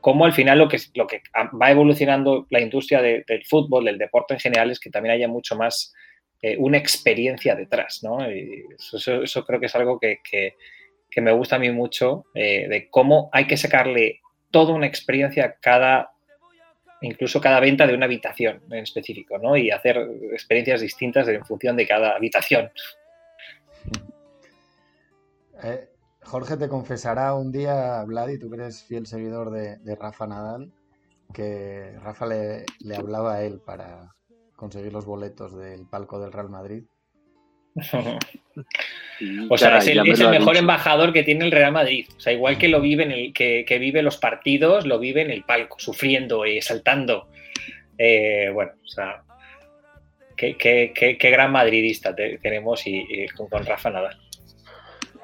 [0.00, 0.78] cómo al final lo que,
[1.60, 5.26] va evolucionando la industria de, del fútbol, del deporte en general, es que también haya
[5.26, 5.92] mucho más
[6.40, 8.30] eh, una experiencia detrás, ¿no?
[8.30, 10.20] Y eso, creo que es algo que,
[11.10, 15.44] que me gusta a mí mucho, eh, de cómo hay que sacarle toda una experiencia
[15.44, 16.12] a cada,
[17.00, 19.56] incluso cada venta de una habitación en específico, ¿no?
[19.56, 19.96] Y hacer
[20.32, 22.70] experiencias distintas en función de cada habitación.
[25.60, 25.88] Eh,
[26.22, 30.72] Jorge te confesará un día, Vladi, tú que eres fiel seguidor de, de Rafa Nadal,
[31.32, 34.14] que Rafa le, le, hablaba a él para
[34.54, 36.84] conseguir los boletos del palco del Real Madrid.
[39.50, 40.60] o sea, es el, es el mejor dicho.
[40.60, 42.06] embajador que tiene el Real Madrid.
[42.16, 45.22] O sea, igual que lo vive en el, que, que vive los partidos, lo vive
[45.22, 47.28] en el palco, sufriendo y saltando.
[47.96, 49.22] Eh, bueno, o sea,
[50.36, 54.16] qué, qué, qué, qué gran madridista te, tenemos y, y con, con, Rafa Nadal.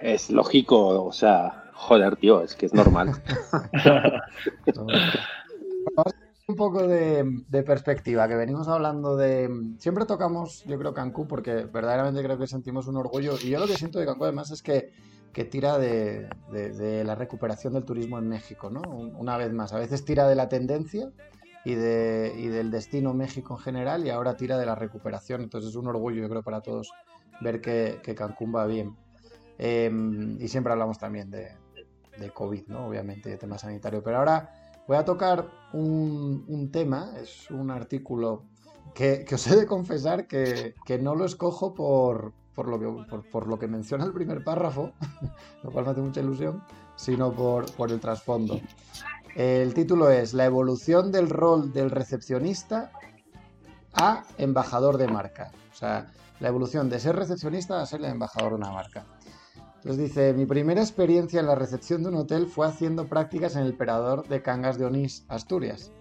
[0.01, 3.13] Es lógico, o sea, joder, tío, es que es normal.
[6.47, 9.49] un poco de, perspectiva, que venimos hablando de...
[9.79, 13.37] Siempre tocamos, yo creo, Cancún, porque verdaderamente creo que sentimos un orgullo.
[13.43, 14.93] Y yo lo que siento de Cancún además es que,
[15.33, 16.29] que tira de,
[17.05, 18.83] la recuperación del turismo en México, ¿no?
[18.83, 21.11] Una vez más, a veces tira de la tendencia
[21.65, 25.41] y, y del destino México en general y ahora tira de la recuperación.
[25.41, 26.93] Entonces es un orgullo, yo creo, para todos
[27.41, 28.95] ver que, Cancún va bien.
[29.57, 31.57] Em, y siempre hablamos también de,
[32.19, 32.87] de COVID, ¿no?
[32.87, 34.03] Obviamente, de tema sanitario.
[34.03, 38.45] Pero ahora Voy a tocar un, tema, es un artículo
[38.95, 43.67] que, os he de confesar que, no lo escojo por, lo que, por, lo que
[43.67, 44.93] menciona el primer párrafo,
[45.63, 46.63] lo cual me hace mucha ilusión,
[46.97, 48.61] sino por, por el trasfondo.
[49.35, 52.93] El título es La evolución del rol del recepcionista
[53.95, 55.51] a embajador de marca.
[55.73, 56.07] O sea,
[56.41, 59.07] la evolución de ser recepcionista a ser el embajador de una marca.
[59.85, 63.65] Entonces dice, mi primera experiencia en la recepción de un hotel fue haciendo prácticas en
[63.65, 65.93] el Perador de Cangas de Onís, Asturias.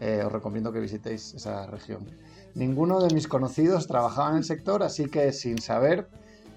[0.00, 2.10] Eh, os recomiendo que visitéis esa región.
[2.56, 6.08] Ninguno de mis conocidos trabajaba en el sector, así que sin saber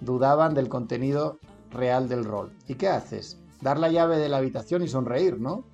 [0.01, 1.37] dudaban del contenido
[1.69, 2.51] real del rol.
[2.67, 3.37] ¿Y qué haces?
[3.61, 5.65] Dar la llave de la habitación y sonreír, ¿no?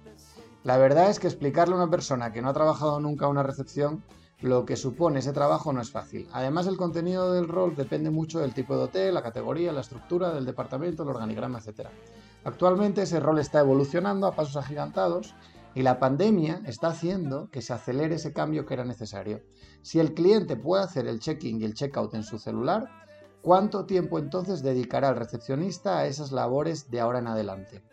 [0.65, 4.03] La verdad es que explicarle a una persona que no ha trabajado nunca una recepción
[4.41, 6.29] lo que supone ese trabajo no es fácil.
[6.31, 10.33] Además, el contenido del rol depende mucho del tipo de hotel, la categoría, la estructura
[10.33, 11.89] del departamento, el organigrama, etc.
[12.45, 15.35] Actualmente ese rol está evolucionando a pasos agigantados
[15.75, 19.41] y la pandemia está haciendo que se acelere ese cambio que era necesario.
[19.81, 22.87] Si el cliente puede hacer el check-in y el check-out en su celular,
[23.41, 27.83] ¿cuánto tiempo entonces dedicará el recepcionista a esas labores de ahora en adelante?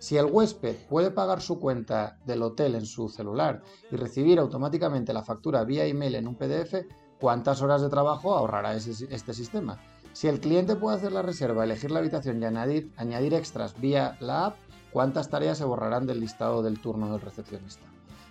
[0.00, 5.12] Si el huésped puede pagar su cuenta del hotel en su celular y recibir automáticamente
[5.12, 6.86] la factura vía email en un PDF,
[7.20, 9.78] ¿cuántas horas de trabajo ahorrará este sistema?
[10.14, 14.16] Si el cliente puede hacer la reserva, elegir la habitación y añadir, añadir extras vía
[14.20, 14.56] la app,
[14.90, 17.84] ¿cuántas tareas se borrarán del listado del turno del recepcionista?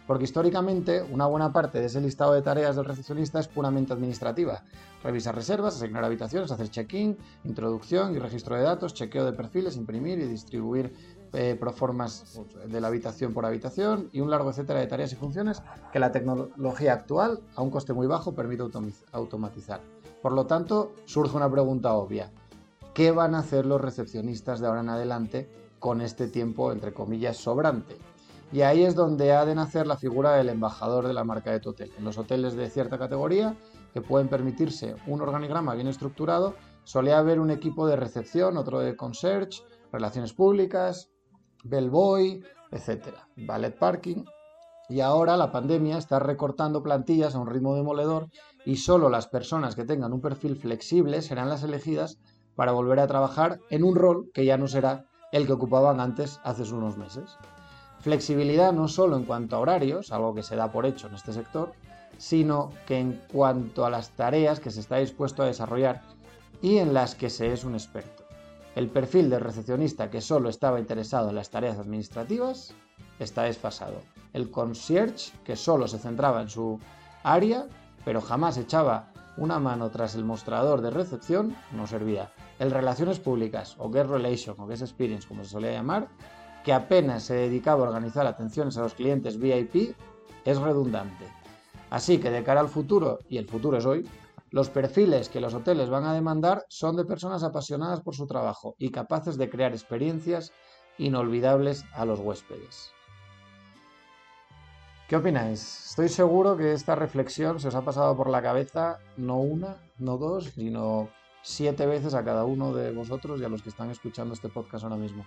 [0.08, 4.64] Porque históricamente una buena parte de ese listado de tareas del recepcionista es puramente administrativa.
[5.04, 10.18] Revisar reservas, asignar habitaciones, hacer check-in, introducción y registro de datos, chequeo de perfiles, imprimir
[10.18, 15.12] y distribuir eh, proformas de la habitación por habitación y un largo etcétera de tareas
[15.14, 15.62] y funciones
[15.92, 18.64] que la tecnología actual, a un coste muy bajo, permite
[19.12, 19.82] automatizar.
[20.22, 22.32] Por lo tanto, surge una pregunta obvia.
[22.94, 27.38] ¿Qué van a hacer los recepcionistas de ahora en adelante con este tiempo, entre comillas,
[27.38, 27.96] sobrante?
[28.52, 31.60] Y ahí es donde ha de nacer la figura del embajador de la marca de
[31.60, 31.92] tu hotel.
[31.98, 33.56] En los hoteles de cierta categoría,
[33.94, 38.96] que pueden permitirse un organigrama bien estructurado, solía haber un equipo de recepción, otro de
[38.96, 39.62] concierge,
[39.92, 41.09] relaciones públicas,
[41.64, 44.24] Bellboy, etcétera, Ballet Parking.
[44.90, 48.30] Y ahora la pandemia está recortando plantillas a un ritmo demoledor
[48.66, 52.18] y solo las personas que tengan un perfil flexible serán las elegidas
[52.56, 56.40] para volver a trabajar en un rol que ya no será el que ocupaban antes
[56.44, 57.38] hace unos meses.
[58.00, 61.34] Flexibilidad no solo en cuanto a horarios, algo que se da por hecho en este
[61.34, 61.74] sector,
[62.18, 66.02] sino que en cuanto a las tareas que se está dispuesto a desarrollar
[66.62, 68.19] y en las que se es un experto
[68.76, 72.74] el perfil del recepcionista que solo estaba interesado en las tareas administrativas
[73.20, 74.02] está desfasado.
[74.34, 76.80] El concierge que solo se centraba en su
[77.24, 77.66] área,
[78.06, 82.32] pero jamás echaba una mano tras el mostrador de recepción, no servía.
[82.60, 86.08] El relaciones públicas o guest relation o guest experience como se solía llamar,
[86.64, 89.96] que apenas se dedicaba a organizar atenciones a los clientes VIP,
[90.46, 91.26] es redundante.
[91.90, 94.08] Así que de cara al futuro, y el futuro es hoy,
[94.52, 98.76] los perfiles que los hoteles van a demandar son de personas apasionadas por su trabajo
[98.78, 100.52] y capaces de crear experiencias
[100.98, 102.92] inolvidables a los huéspedes.
[105.08, 105.90] ¿Qué opináis?
[105.90, 110.18] Estoy seguro que esta reflexión se os ha pasado por la cabeza no una, no
[110.18, 111.10] dos, sino
[111.42, 114.84] siete veces a cada uno de vosotros y a los que están escuchando este podcast
[114.84, 115.26] ahora mismo.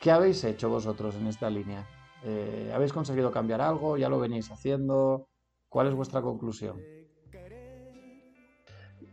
[0.00, 1.86] ¿Qué habéis hecho vosotros en esta línea?
[2.22, 3.96] Eh, ¿Habéis conseguido cambiar algo?
[3.96, 5.28] ¿Ya lo venís haciendo?
[5.68, 6.80] ¿Cuál es vuestra conclusión?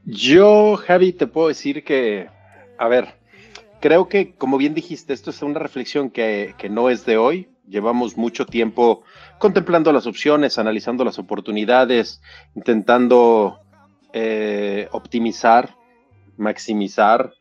[0.05, 2.27] Yo, Javi, te puedo decir que,
[2.77, 3.15] a ver,
[3.79, 7.47] creo que, como bien dijiste, esto es una reflexión que, no es de hoy.
[7.69, 9.03] Llevamos mucho tiempo
[9.39, 12.21] contemplando las opciones, analizando las oportunidades,
[12.53, 13.61] intentando
[14.11, 15.75] eh, optimizar,
[16.35, 17.33] maximizar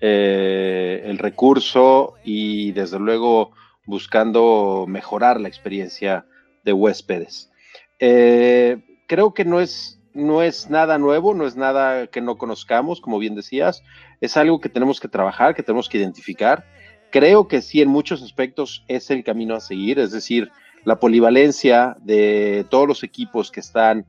[0.00, 3.52] eh, el recurso y desde luego
[3.84, 6.24] buscando mejorar la experiencia
[6.64, 7.50] de huéspedes.
[7.98, 13.00] Eh, creo que no es no es nada nuevo, no es nada que no conozcamos,
[13.00, 13.82] como bien decías,
[14.20, 16.64] es algo que tenemos que trabajar, que tenemos que identificar.
[17.10, 20.50] Creo que sí, en muchos aspectos es el camino a seguir, es decir,
[20.84, 24.06] la polivalencia de todos los equipos que están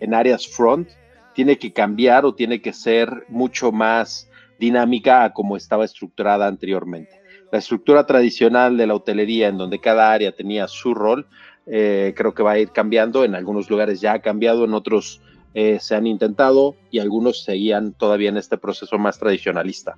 [0.00, 0.88] en áreas front
[1.34, 7.20] tiene que cambiar o tiene que ser mucho más dinámica a como estaba estructurada anteriormente.
[7.52, 11.26] La estructura tradicional de la hotelería, en donde cada área tenía su rol,
[11.66, 13.24] eh, creo que va a ir cambiando.
[13.24, 15.20] En algunos lugares ya ha cambiado, en otros
[15.54, 19.96] eh, se han intentado y algunos seguían todavía en este proceso más tradicionalista.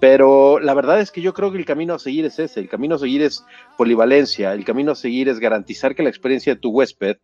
[0.00, 2.68] Pero la verdad es que yo creo que el camino a seguir es ese, el
[2.68, 3.44] camino a seguir es
[3.76, 7.18] polivalencia, el camino a seguir es garantizar que la experiencia de tu huésped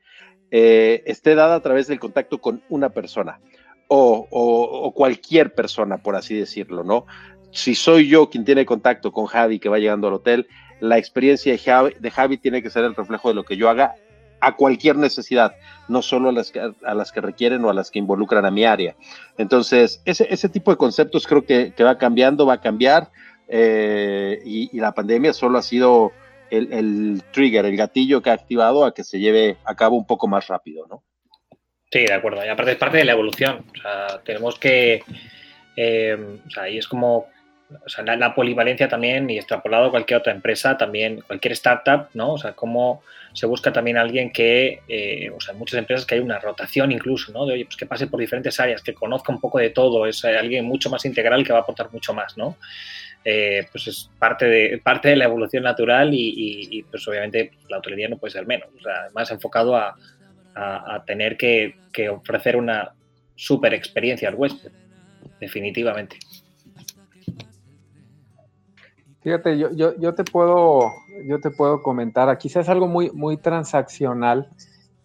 [0.50, 3.40] eh, esté dada a través del contacto con una persona
[3.88, 7.06] o, cualquier persona, por así decirlo, ¿no?
[7.50, 10.46] Si soy yo quien tiene contacto con Javi que va llegando al hotel,
[10.80, 13.94] la experiencia de Javi tiene que ser el reflejo de lo que yo haga
[14.40, 15.54] a cualquier necesidad,
[15.88, 18.50] no solo a las que, a las que requieren o a las que involucran a
[18.50, 18.94] mi área.
[19.38, 23.10] Entonces, ese, ese tipo de conceptos creo que, que va cambiando, va a cambiar,
[23.48, 26.12] eh, y, la pandemia solo ha sido
[26.50, 30.06] el, el, trigger, el gatillo que ha activado a que se lleve a cabo un
[30.06, 31.04] poco más rápido, ¿no?
[31.90, 35.04] Sí, de acuerdo, y aparte es parte de la evolución, o sea, tenemos que,
[35.76, 37.26] eh, es como
[38.04, 42.34] la, polivalencia también y extrapolado a cualquier otra empresa, también cualquier startup, ¿no?
[42.34, 43.02] O sea, cómo
[43.32, 46.92] se busca también alguien que, eh, o sea, en muchas empresas que hay una rotación
[46.92, 47.44] incluso, ¿no?
[47.44, 50.22] De, oye, pues que pase por diferentes áreas, que conozca un poco de todo, es
[50.24, 52.56] eh, alguien mucho más integral que va a aportar mucho más, ¿no?
[53.24, 58.08] Eh, pues es parte de, parte de la evolución natural y, pues obviamente la hotelería
[58.08, 59.96] no puede ser menos, o más enfocado a,
[60.54, 62.92] a, a tener que, que ofrecer una
[63.34, 64.70] super experiencia al huésped,
[65.40, 66.18] definitivamente.
[69.26, 70.92] Fíjate, yo, yo, yo, te puedo,
[71.24, 74.48] yo te puedo comentar, quizás algo muy, muy transaccional,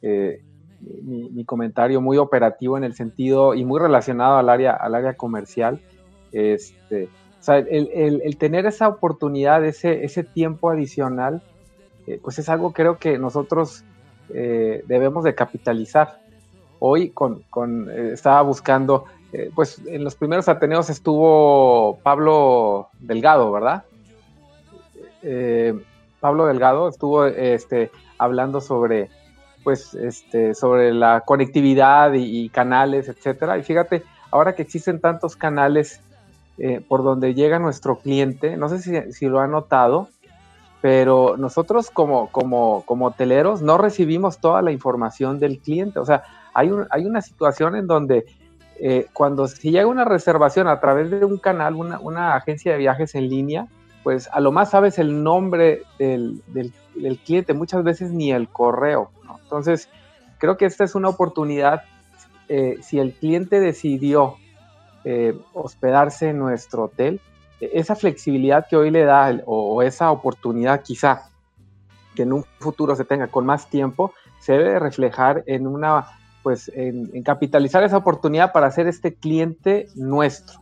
[0.04, 0.44] eh,
[0.80, 5.16] mi, mi, comentario muy operativo en el sentido y muy relacionado al área, al área
[5.16, 5.82] comercial.
[6.32, 11.42] Este, o sea, el, el, tener esa oportunidad, ese, ese tiempo adicional,
[12.06, 13.84] eh, pues es algo creo que nosotros
[14.36, 16.22] eh, debemos de capitalizar.
[16.78, 19.06] Hoy con, con estaba buscando,
[19.56, 23.86] pues en los primeros Ateneos estuvo Pablo Delgado, ¿verdad?
[25.22, 25.74] Eh,
[26.20, 29.10] Pablo Delgado estuvo este, hablando sobre,
[29.64, 33.58] pues, este, sobre la conectividad y, canales, etcétera.
[33.58, 36.02] Y fíjate, ahora que existen tantos canales
[36.58, 40.10] eh, por donde llega nuestro cliente, no sé si, si, lo ha notado,
[40.82, 46.00] pero nosotros como, como, como hoteleros no recibimos toda la información del cliente.
[46.00, 48.26] O sea, hay, un, hay una situación en donde
[48.80, 52.80] eh, cuando si llega una reservación a través de un canal, una, una agencia de
[52.80, 53.68] viajes en línea,
[54.04, 56.74] pues a lo más sabes el nombre del, del,
[57.20, 59.12] cliente, muchas veces ni el correo.
[59.43, 59.89] Entonces,
[60.38, 61.84] creo que esta es una oportunidad.
[62.49, 64.38] Eh, si el cliente decidió
[65.04, 67.22] eh, hospedarse en nuestro hotel,
[67.60, 71.30] esa flexibilidad que hoy le da o, esa oportunidad quizá
[72.16, 76.08] que en un futuro se tenga con más tiempo, se debe reflejar en una,
[76.41, 80.61] pues en capitalizar esa oportunidad para hacer este cliente nuestro.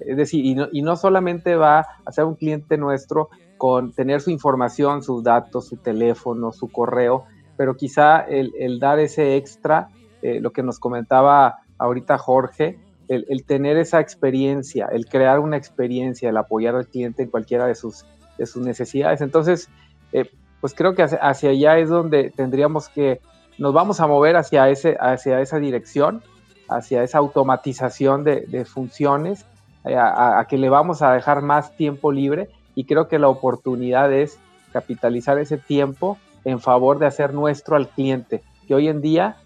[0.00, 5.02] Es decir, y no, solamente va a ser un cliente nuestro con tener su información,
[5.02, 7.24] sus datos, su teléfono, su correo,
[7.56, 9.88] pero quizá el, dar ese extra,
[10.22, 12.78] eh, lo que nos comentaba ahorita Jorge,
[13.08, 17.74] el, tener esa experiencia, el crear una experiencia, el apoyar al cliente en cualquiera de
[17.74, 18.04] sus,
[18.36, 19.20] de sus necesidades.
[19.20, 19.70] Entonces,
[20.12, 20.28] eh,
[20.60, 23.20] pues creo que hacia, allá es donde tendríamos que,
[23.58, 26.22] nos vamos a mover hacia, ese, hacia esa dirección,
[26.68, 29.46] hacia esa automatización de funciones
[29.94, 34.12] a, a, que le vamos a dejar más tiempo libre y creo que la oportunidad
[34.12, 34.38] es
[34.72, 39.36] capitalizar ese tiempo en favor de hacer nuestro al cliente, que hoy en día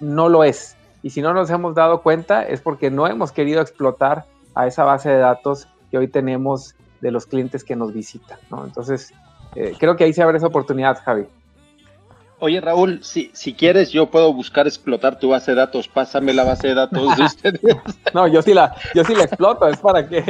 [0.00, 0.76] no lo es.
[1.02, 4.24] Y si no nos hemos dado cuenta es porque no hemos querido explotar
[4.54, 8.38] a esa base de datos que hoy tenemos de los clientes que nos visitan.
[8.50, 8.64] ¿no?
[8.64, 9.12] Entonces,
[9.54, 11.26] eh, creo que ahí se abre esa oportunidad, Javi.
[12.40, 15.88] Oye, Raúl, si, si quieres, yo puedo buscar explotar tu base de datos.
[15.88, 17.76] Pásame la base de datos de ustedes.
[18.14, 19.66] no, yo sí la, yo sí la exploto.
[19.66, 20.24] Es para que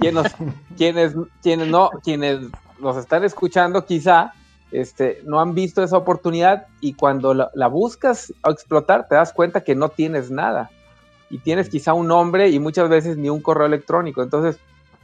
[0.00, 0.34] quienes,
[0.76, 2.40] quienes, quienes no, quienes
[2.78, 4.32] nos están escuchando, quizá,
[4.72, 9.32] este, no han visto esa oportunidad y cuando la, la buscas a explotar, te das
[9.32, 10.70] cuenta que no tienes nada.
[11.28, 14.22] Y tienes quizá un nombre y muchas veces ni un correo electrónico.
[14.22, 14.58] Entonces,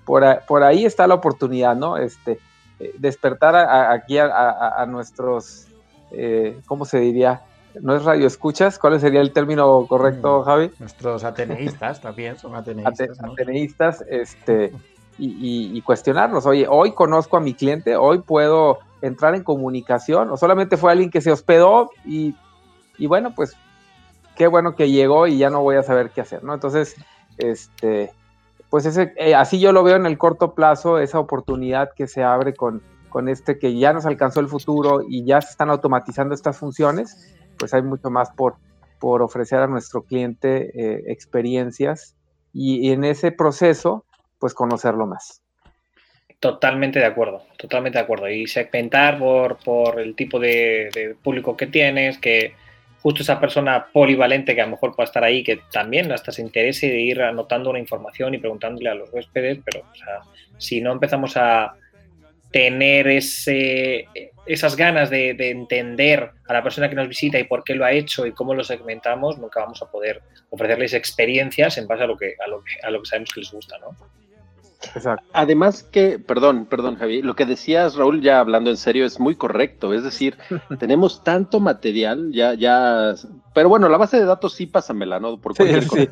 [0.06, 1.98] por, a, por ahí está la oportunidad, ¿no?
[1.98, 2.38] Este,
[2.80, 5.65] eh, despertar a, a, aquí a nuestros
[6.12, 7.42] eh, ¿cómo se diría?
[7.80, 8.78] ¿No es radio escuchas?
[8.78, 10.70] ¿Cuál sería el término correcto, Javi?
[10.78, 13.20] Nuestros ateneístas también son ateneístas.
[13.20, 13.32] ¿no?
[13.32, 14.72] Ateneístas, este,
[15.18, 16.46] y, y, y, cuestionarnos.
[16.46, 21.10] Oye, hoy conozco a mi cliente, hoy puedo entrar en comunicación, o solamente fue alguien
[21.10, 22.34] que se hospedó y,
[22.98, 23.56] y bueno, pues
[24.36, 26.54] qué bueno que llegó y ya no voy a saber qué hacer, ¿no?
[26.54, 26.96] Entonces,
[27.38, 28.12] este,
[28.70, 32.22] pues ese, eh, así yo lo veo en el corto plazo, esa oportunidad que se
[32.22, 36.34] abre con, con este que ya nos alcanzó el futuro y ya se están automatizando
[36.34, 38.56] estas funciones, pues hay mucho más por,
[38.98, 42.16] por ofrecer a nuestro cliente eh, experiencias
[42.52, 44.04] y, y, en ese proceso,
[44.38, 45.42] pues conocerlo más.
[46.40, 48.28] Totalmente de acuerdo, totalmente de acuerdo.
[48.28, 52.54] Y segmentar por, por el tipo de, público que tienes, que
[53.00, 56.42] justo esa persona polivalente que a lo mejor pueda estar ahí, que también hasta se
[56.42, 59.84] interese de ir anotando una información y preguntándole a los huéspedes, pero
[60.58, 61.74] si no empezamos a
[62.56, 64.08] tener ese,
[64.46, 67.92] esas ganas de, entender a la persona que nos visita y por qué lo ha
[67.92, 72.16] hecho y cómo lo segmentamos, nunca vamos a poder ofrecerles experiencias en base a lo
[72.16, 73.94] que, a lo que, a lo que sabemos que les gusta, ¿no?
[75.32, 79.34] Además que, perdón, perdón Javi, lo que decías Raúl, ya hablando en serio, es muy
[79.34, 79.92] correcto.
[79.92, 80.36] Es decir,
[80.78, 83.14] tenemos tanto material, ya, ya,
[83.54, 85.38] pero bueno, la base de datos sí pásamela, ¿no?
[85.38, 86.08] Por cualquier cosa.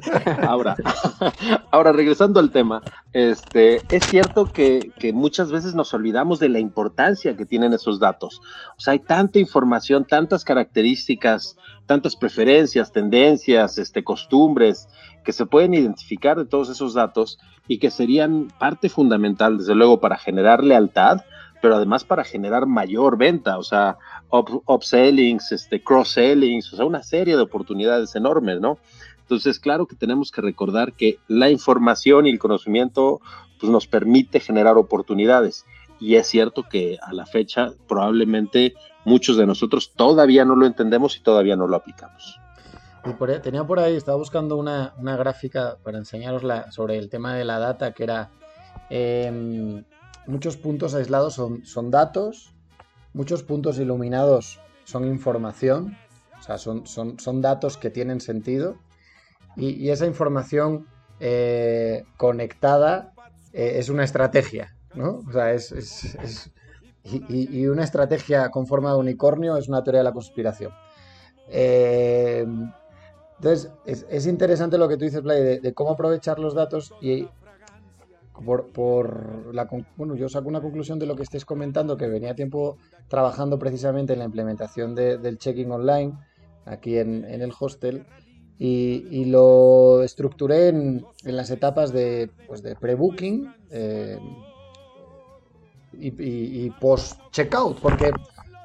[0.47, 0.77] Ahora,
[1.71, 6.59] ahora regresando al tema, este, es cierto que, que muchas veces nos olvidamos de la
[6.59, 8.41] importancia que tienen esos datos.
[8.77, 11.57] O sea, hay tanta información, tantas características,
[11.87, 14.89] tantas preferencias, tendencias, este, costumbres
[15.25, 20.01] que se pueden identificar de todos esos datos y que serían parte fundamental, desde luego,
[20.01, 21.23] para generar lealtad,
[21.63, 23.97] pero además para generar mayor venta, o sea,
[24.31, 28.79] upsellings, este, cross-sellings, o sea, una serie de oportunidades enormes, ¿no?
[29.21, 33.23] Entonces, claro que tenemos que recordar que la información y el conocimiento
[33.59, 35.65] pues, nos permite generar oportunidades.
[35.99, 38.75] Y es cierto que a la fecha probablemente
[39.07, 42.44] muchos de nosotros todavía no lo entendemos y todavía no lo aplicamos
[43.43, 47.93] tenía por ahí, estaba buscando una, gráfica para enseñaros sobre el tema de la data,
[47.93, 48.31] que era
[48.91, 49.85] em,
[50.27, 52.55] muchos puntos aislados son, son, datos,
[53.13, 55.97] muchos puntos iluminados son información,
[56.39, 58.77] o sea, son, son, son datos que tienen sentido,
[59.57, 60.87] y, esa información
[61.21, 63.13] eh, conectada
[63.53, 65.23] eh, es una estrategia, ¿no?
[65.29, 66.51] O sea, es,
[67.05, 70.73] y, y, una estrategia con forma de unicornio es una teoría de la conspiración.
[71.49, 72.47] Eh,
[73.39, 77.29] entonces, es, interesante lo que tú dices, Play, de, cómo aprovechar los datos y
[78.45, 79.69] por, la...
[79.97, 82.79] Bueno, yo saco una conclusión de lo que estés comentando, que venía tiempo
[83.09, 86.15] trabajando precisamente en la implementación del checking online
[86.65, 88.07] aquí en, el hostel
[88.59, 94.19] y, lo estructuré en, las etapas de, pues de pre-booking eh,
[95.93, 98.11] y, post-checkout, porque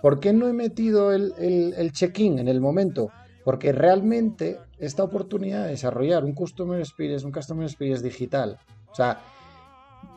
[0.02, 3.12] ¿por qué no he metido el, el, el check-in en el momento?
[3.44, 8.60] Porque realmente esta oportunidad de desarrollar un Customer Experience, un Customer Experience digital,
[8.92, 9.22] o sea,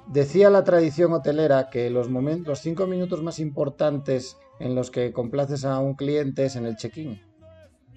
[0.08, 5.12] decía la tradición hotelera que los, momentos, los cinco minutos más importantes en los que
[5.12, 7.20] complaces a un cliente es en el check-in,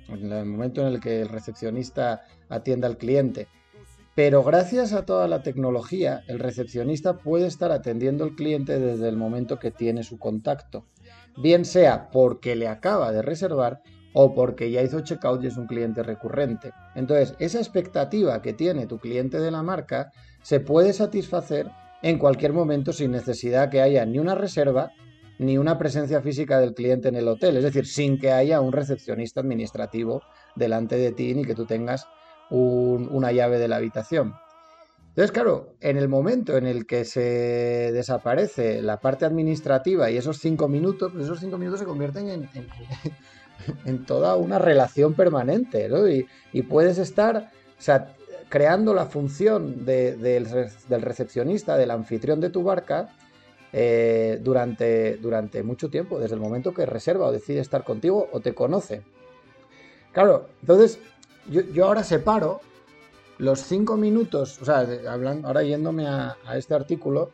[0.10, 3.48] en el momento en el que el recepcionista atienda al cliente.
[4.16, 9.18] Pero gracias a toda la tecnología, el recepcionista puede estar atendiendo al cliente desde el
[9.18, 10.86] momento que tiene su contacto.
[11.36, 13.82] Bien sea porque le acaba de reservar
[14.18, 16.72] o porque ya hizo checkout y es un cliente recurrente.
[16.96, 20.12] Entonces, esa expectativa que tiene tu cliente de la marca
[20.42, 21.70] se puede satisfacer
[22.02, 24.92] en cualquier momento sin necesidad que haya ni una reserva
[25.38, 28.72] ni una presencia física del cliente en el hotel, es decir, sin que haya un
[28.72, 30.22] recepcionista administrativo
[30.56, 32.08] delante de ti ni que tú tengas
[32.50, 34.34] una llave de la habitación.
[35.10, 40.40] Entonces, claro, en el momento en el que se desaparece la parte administrativa y esos
[40.40, 42.68] cinco minutos, pues esos cinco minutos se convierten en, en
[44.08, 46.08] toda una relación permanente, ¿no?
[46.08, 46.28] Y,
[46.70, 47.52] puedes estar,
[48.50, 53.10] creando la función del recepcionista, del anfitrión de tu barca,
[53.78, 58.40] eh, durante, durante mucho tiempo, desde el momento que reserva o decide estar contigo o
[58.40, 59.02] te conoce.
[60.14, 60.98] Claro, entonces
[61.50, 62.62] yo, ahora separo
[63.38, 67.32] los cinco minutos, o sea, hablando, ahora yéndome a, a, este artículo,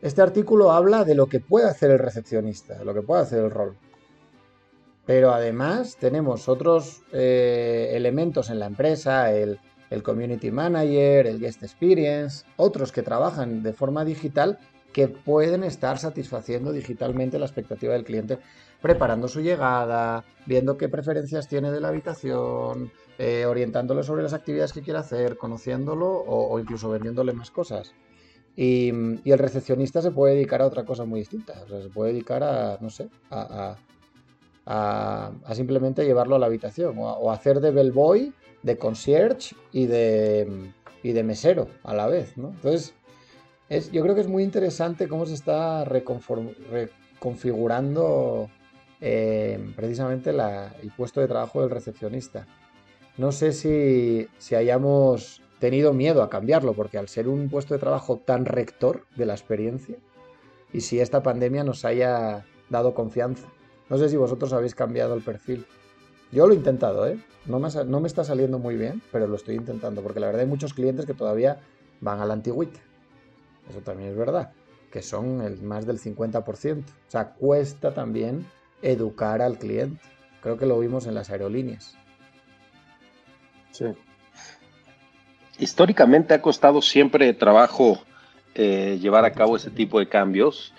[0.00, 3.42] este artículo habla de lo que puede hacer el recepcionista, de lo que puede hacer
[3.44, 3.76] el rol.
[5.06, 9.58] Pero además tenemos otros eh, elementos en la empresa, el,
[10.04, 14.58] community manager, el guest experience, otros que trabajan de forma digital
[14.92, 18.38] que pueden estar satisfaciendo digitalmente la expectativa del cliente,
[18.80, 24.72] preparando su llegada, viendo qué preferencias tiene de la habitación, eh, orientándole sobre las actividades
[24.72, 27.92] que quiere hacer, conociéndolo o, incluso vendiéndole más cosas.
[28.56, 31.54] Y, el recepcionista se puede dedicar a otra cosa muy distinta.
[31.66, 33.76] se puede dedicar a, no sé, a,
[35.52, 38.32] simplemente llevarlo a la habitación o, hacer de bellboy,
[38.62, 42.34] de concierge y de, y de mesero a la vez.
[42.36, 42.94] Entonces,
[43.68, 48.48] es, yo creo que es muy interesante cómo se está reconfigurando
[49.00, 52.46] eh, precisamente el puesto de trabajo del recepcionista.
[53.16, 57.80] No sé si, si hayamos tenido miedo a cambiarlo, porque al ser un puesto de
[57.80, 59.96] trabajo tan rector de la experiencia,
[60.72, 63.48] y si esta pandemia nos haya dado confianza.
[63.90, 65.66] No sé si vosotros habéis cambiado el perfil.
[66.32, 67.18] Yo lo he intentado, ¿eh?
[67.46, 70.42] No me, no me está saliendo muy bien, pero lo estoy intentando, porque la verdad
[70.42, 71.58] hay muchos clientes que todavía
[72.00, 72.80] van a la antigüita.
[73.68, 74.52] eso también es verdad,
[74.92, 76.78] que son el más del 50%.
[76.78, 78.46] O sea, cuesta también
[78.80, 80.00] educar al cliente.
[80.40, 81.96] Creo que lo vimos en las aerolíneas.
[83.72, 83.86] Sí.
[85.58, 87.98] Históricamente ha costado siempre trabajo
[88.54, 90.72] eh, llevar a cabo ese tipo de cambios.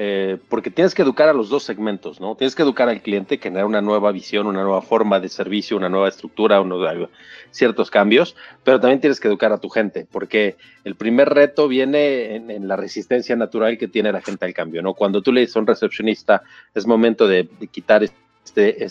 [0.00, 2.36] Eh, porque tienes que educar a los dos segmentos, ¿no?
[2.36, 5.88] Tienes que educar al cliente, generar una nueva visión, una nueva forma de servicio, una
[5.88, 7.08] nueva estructura, unos,
[7.50, 12.36] ciertos cambios, pero también tienes que educar a tu gente, porque el primer reto viene
[12.36, 14.94] en, la resistencia natural que tiene la gente al cambio, ¿no?
[14.94, 16.44] Cuando tú le dices a un recepcionista,
[16.76, 18.84] es momento de, quitar este,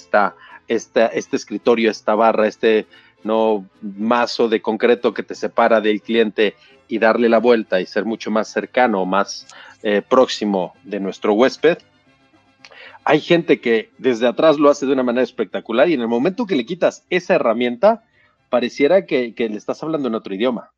[0.67, 2.85] este escritorio, esta barra, este
[3.23, 6.55] no mazo de concreto que te separa del cliente
[6.87, 9.47] y darle la vuelta y ser mucho más cercano, más
[9.83, 11.79] eh, próximo de nuestro huésped,
[13.09, 16.45] hay gente que desde atrás lo hace de una manera espectacular y en el momento
[16.45, 18.03] que le quitas esa herramienta,
[18.49, 20.71] pareciera que, le estás hablando en otro idioma.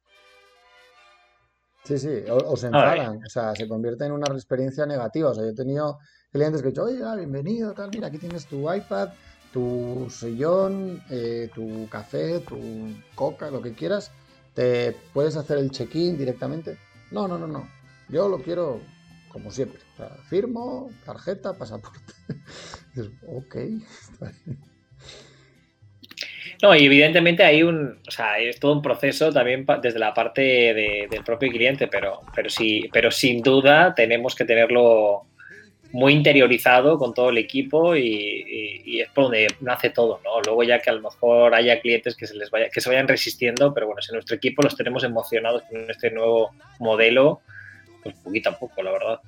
[1.86, 5.32] Sí, sí, o, se enfadan, o sea, se convierte en una experiencia negativa.
[5.32, 5.98] O sea, yo he tenido
[6.32, 9.10] clientes que he dicho, oye, bienvenido, tal, mira, aquí tienes tu iPad,
[9.52, 14.12] tu sillón, eh, tu café, tu coca, lo que quieras.
[14.54, 16.78] ¿Te puedes hacer el check-in directamente?
[17.12, 17.68] No, no, no, no.
[18.10, 18.80] Yo lo quiero
[19.30, 19.80] como siempre.
[20.28, 22.14] firmo, tarjeta, pasaporte.
[23.28, 23.56] ok,
[26.62, 30.41] No, y evidentemente hay un, o sea, es todo un proceso también desde la parte
[31.10, 35.29] del propio cliente, pero, pero sí, pero sin duda tenemos que tenerlo
[35.92, 40.42] muy interiorizado con todo el equipo y, es por donde nace todo, ¿no?
[40.42, 43.08] Luego ya que a lo mejor haya clientes que se les vaya, que se vayan
[43.08, 47.42] resistiendo, pero bueno, si nuestro equipo los tenemos emocionados con este nuevo modelo,
[48.04, 49.20] pues poquito a poco, la verdad.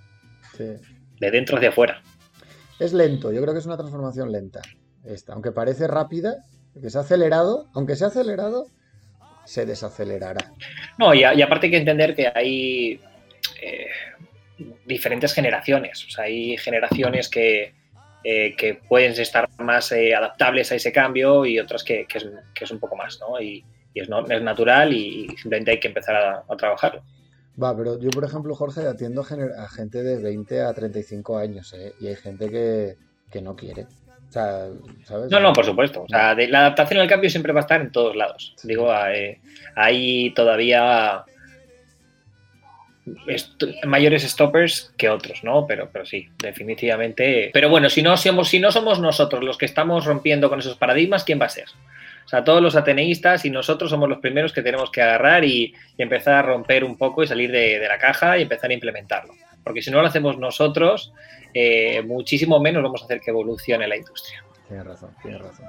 [1.19, 2.01] De dentro hacia afuera.
[2.79, 4.61] Es lento, yo creo que es una transformación lenta.
[5.05, 6.45] Esta, aunque parece rápida,
[6.79, 8.67] que se ha acelerado, aunque se ha acelerado,
[9.45, 10.51] se desacelerará.
[10.97, 12.99] No, y, aparte hay que entender que hay
[14.91, 16.05] diferentes generaciones.
[16.05, 17.73] O sea, hay generaciones que,
[18.23, 22.19] eh, que pueden estar más eh, adaptables a ese cambio y otras que, que,
[22.63, 23.41] es, un poco más, ¿no?
[23.41, 23.63] Y,
[23.93, 27.03] es, no, es, natural y simplemente hay que empezar a, a trabajarlo.
[27.61, 31.93] Va, pero yo, por ejemplo, Jorge, atiendo a, gente de 20 a 35 años, ¿eh?
[31.99, 32.95] Y hay gente que,
[33.29, 33.83] que no quiere.
[33.83, 34.67] O sea,
[35.03, 35.29] ¿sabes?
[35.29, 36.03] No, no, por supuesto.
[36.03, 38.55] O sea, la adaptación al cambio siempre va a estar en todos lados.
[38.63, 39.41] Digo, eh,
[39.75, 41.25] hay todavía
[43.85, 45.65] mayores stoppers que otros, ¿no?
[45.67, 47.51] Pero, pero sí, definitivamente.
[47.53, 50.77] Pero bueno, si no, somos, si no somos nosotros los que estamos rompiendo con esos
[50.77, 51.65] paradigmas, ¿quién va a ser?
[52.25, 55.73] O sea, todos los ateneístas y nosotros somos los primeros que tenemos que agarrar y,
[55.97, 59.33] empezar a romper un poco y salir de, la caja y empezar a implementarlo.
[59.63, 61.13] Porque si no lo hacemos nosotros,
[61.53, 64.43] eh, muchísimo menos vamos a hacer que evolucione la industria.
[64.67, 65.67] Tienes razón, tienes razón.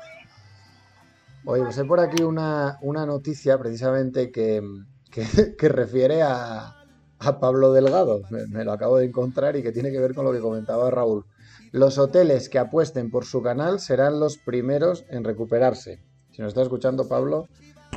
[1.44, 4.62] Oye, pues hay por aquí una, noticia precisamente que,
[5.10, 6.81] que, refiere a,
[7.26, 8.22] a, Pablo Delgado.
[8.30, 11.24] me, lo acabo de encontrar y que tiene que ver con lo que comentaba Raúl.
[11.72, 16.02] Los hoteles que apuesten por su canal serán los primeros en recuperarse.
[16.30, 17.48] Si nos está escuchando, Pablo,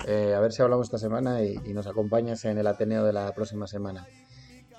[0.07, 3.33] eh, a ver si hablamos esta semana y, nos acompañas en el Ateneo de la
[3.33, 4.07] próxima semana.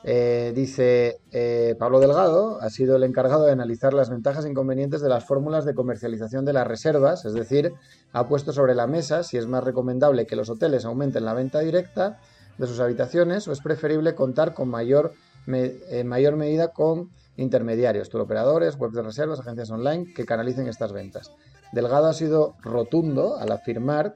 [0.05, 5.01] Eh, dice eh, Pablo Delgado ha sido el encargado de analizar las ventajas e inconvenientes
[5.01, 7.73] de las fórmulas de comercialización de las reservas, es decir,
[8.13, 11.61] ha puesto sobre la mesa si es más recomendable que los hoteles aumenten la venta
[11.61, 12.21] directa
[12.59, 15.13] de sus habitaciones o es preferible contar con mayor,
[15.47, 21.33] en mayor medida con intermediarios, operadores, webs de reservas, agencias online que canalicen estas ventas.
[21.73, 24.15] Delgado ha sido rotundo al afirmar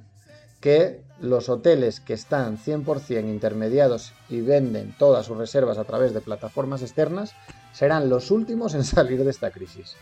[0.61, 6.21] que los hoteles que están 100% intermediados y venden todas sus reservas a través de
[6.21, 7.33] plataformas externas
[7.73, 9.97] serán los últimos en salir de esta crisis.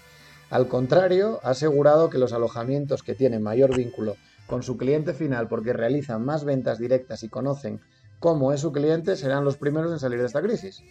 [0.51, 4.17] Al contrario, ha asegurado que los alojamientos que tienen mayor vínculo
[4.47, 7.81] con su cliente final porque realizan más ventas directas y conocen
[8.19, 10.83] cómo es su cliente serán los primeros en salir de esta crisis.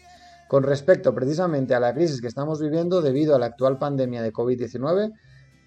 [0.48, 4.32] Con respecto precisamente a la crisis que estamos viviendo debido a la actual pandemia de
[4.32, 5.14] COVID-19,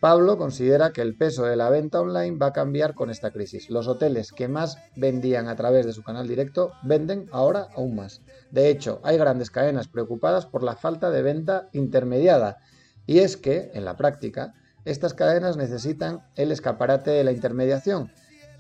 [0.01, 3.69] Pablo considera que el peso de la venta online va a cambiar con esta crisis.
[3.69, 8.23] Los hoteles que más vendían a través de su canal directo venden ahora aún más.
[8.51, 12.57] De hecho, hay grandes cadenas preocupadas por la falta de venta intermediada.
[13.07, 14.55] Y es que, en la práctica,
[14.87, 18.11] estas cadenas necesitan el escaparate de la intermediación.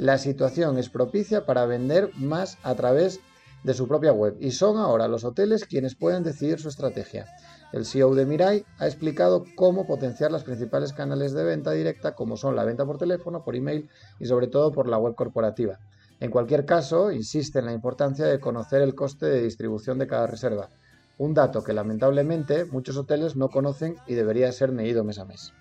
[0.00, 3.20] La situación es propicia para vender más a través
[3.64, 7.26] de su propia web y son ahora los hoteles quienes pueden decidir su estrategia.
[7.74, 12.38] El CEO de Mirai ha explicado cómo potenciar los principales canales de venta directa, como
[12.38, 15.78] son la venta por teléfono, por email y sobre todo por la web corporativa.
[16.18, 20.26] En cualquier caso, insiste en la importancia de conocer el coste de distribución de cada
[20.26, 20.70] reserva,
[21.18, 25.52] un dato que lamentablemente muchos hoteles no conocen y debería ser medido mes a mes.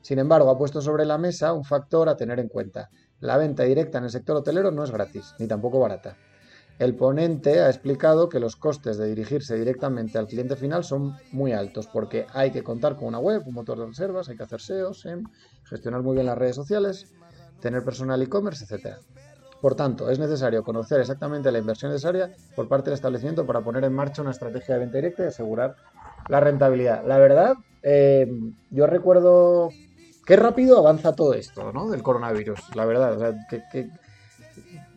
[0.00, 2.90] Sin embargo, ha puesto sobre la mesa un factor a tener en cuenta.
[3.22, 6.16] La venta directa en el sector hotelero no es gratis, ni tampoco barata.
[6.80, 11.52] El ponente ha explicado que los costes de dirigirse directamente al cliente final son muy
[11.52, 14.60] altos porque hay que contar con una web, un motor de reservas, hay que hacer
[14.60, 14.90] SEO,
[15.62, 17.12] gestionar muy bien las redes sociales,
[17.60, 18.96] tener personal e-commerce, etc.
[19.60, 23.84] Por tanto, es necesario conocer exactamente la inversión necesaria por parte del establecimiento para poner
[23.84, 25.76] en marcha una estrategia de venta directa y asegurar
[26.28, 27.06] la rentabilidad.
[27.06, 27.54] La verdad,
[27.84, 28.26] eh,
[28.70, 29.68] yo recuerdo
[30.24, 31.90] qué rápido avanza todo esto, ¿no?
[31.90, 33.16] Del coronavirus, la verdad.
[33.16, 33.90] O sea, que,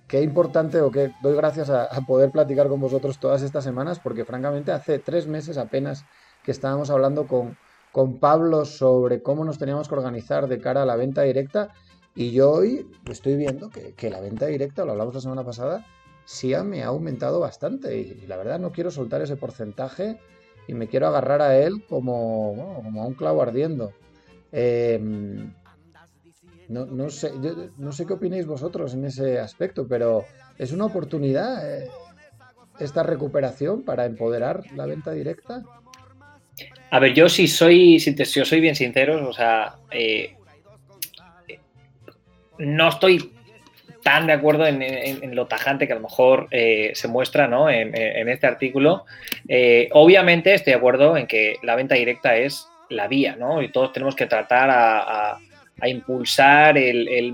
[0.07, 4.25] qué importante o que doy gracias a, poder platicar con vosotros todas estas semanas, porque
[4.25, 6.05] francamente hace tres meses apenas
[6.43, 7.57] que estábamos hablando con,
[7.91, 11.69] con Pablo sobre cómo nos teníamos que organizar de cara a la venta directa
[12.15, 15.85] y yo hoy estoy viendo que, la venta directa, lo hablamos la semana pasada,
[16.23, 20.17] sí me ha aumentado bastante y, la verdad no quiero soltar ese porcentaje
[20.67, 23.91] y me quiero agarrar a él como, como a un clavo ardiendo.
[24.57, 25.51] Em,
[26.69, 27.31] no, sé,
[27.77, 30.23] no sé qué opináis vosotros en ese aspecto, pero
[30.57, 31.89] es una oportunidad eh,
[32.79, 35.61] esta recuperación para empoderar la venta directa.
[36.89, 40.37] A ver, yo si soy, si, te, soy bien sincero, o sea, eh,
[42.57, 43.33] no estoy
[44.03, 47.69] tan de acuerdo en, lo tajante que a lo mejor eh, se muestra ¿no?
[47.69, 47.93] en,
[48.29, 49.03] este artículo.
[49.91, 53.61] obviamente estoy de acuerdo en que la venta directa es la vía, ¿no?
[53.61, 55.39] Y todos tenemos que tratar a
[55.83, 57.33] impulsar el,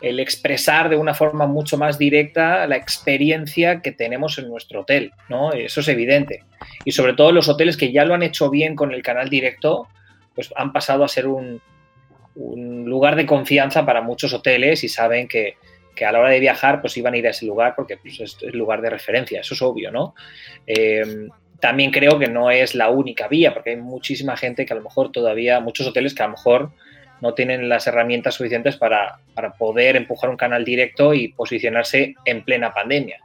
[0.00, 5.52] expresar de una forma mucho más directa la experiencia que tenemos en nuestro hotel, ¿no?
[5.52, 6.44] Eso es evidente.
[6.84, 9.88] Y sobre todo los hoteles que ya lo han hecho bien con el canal directo,
[10.34, 11.60] pues han pasado a ser un,
[12.34, 15.56] lugar de confianza para muchos hoteles y saben que,
[16.06, 18.38] a la hora de viajar pues iban a ir a ese lugar porque pues, es
[18.40, 20.14] el lugar de referencia, eso es obvio, ¿no?
[20.66, 21.28] Eh,
[21.60, 24.82] también creo que no es la única vía, porque hay muchísima gente que a lo
[24.82, 26.70] mejor todavía, muchos hoteles que a lo mejor
[27.20, 29.20] no tienen las herramientas suficientes para,
[29.58, 33.18] poder empujar un canal directo y posicionarse en plena pandemia.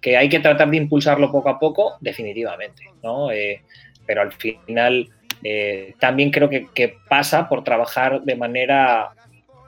[0.00, 3.30] Que hay que tratar de impulsarlo poco a poco, definitivamente, ¿no?
[3.30, 3.62] Eh,
[4.06, 5.08] pero al final
[5.42, 9.10] eh, también creo que, pasa por trabajar de manera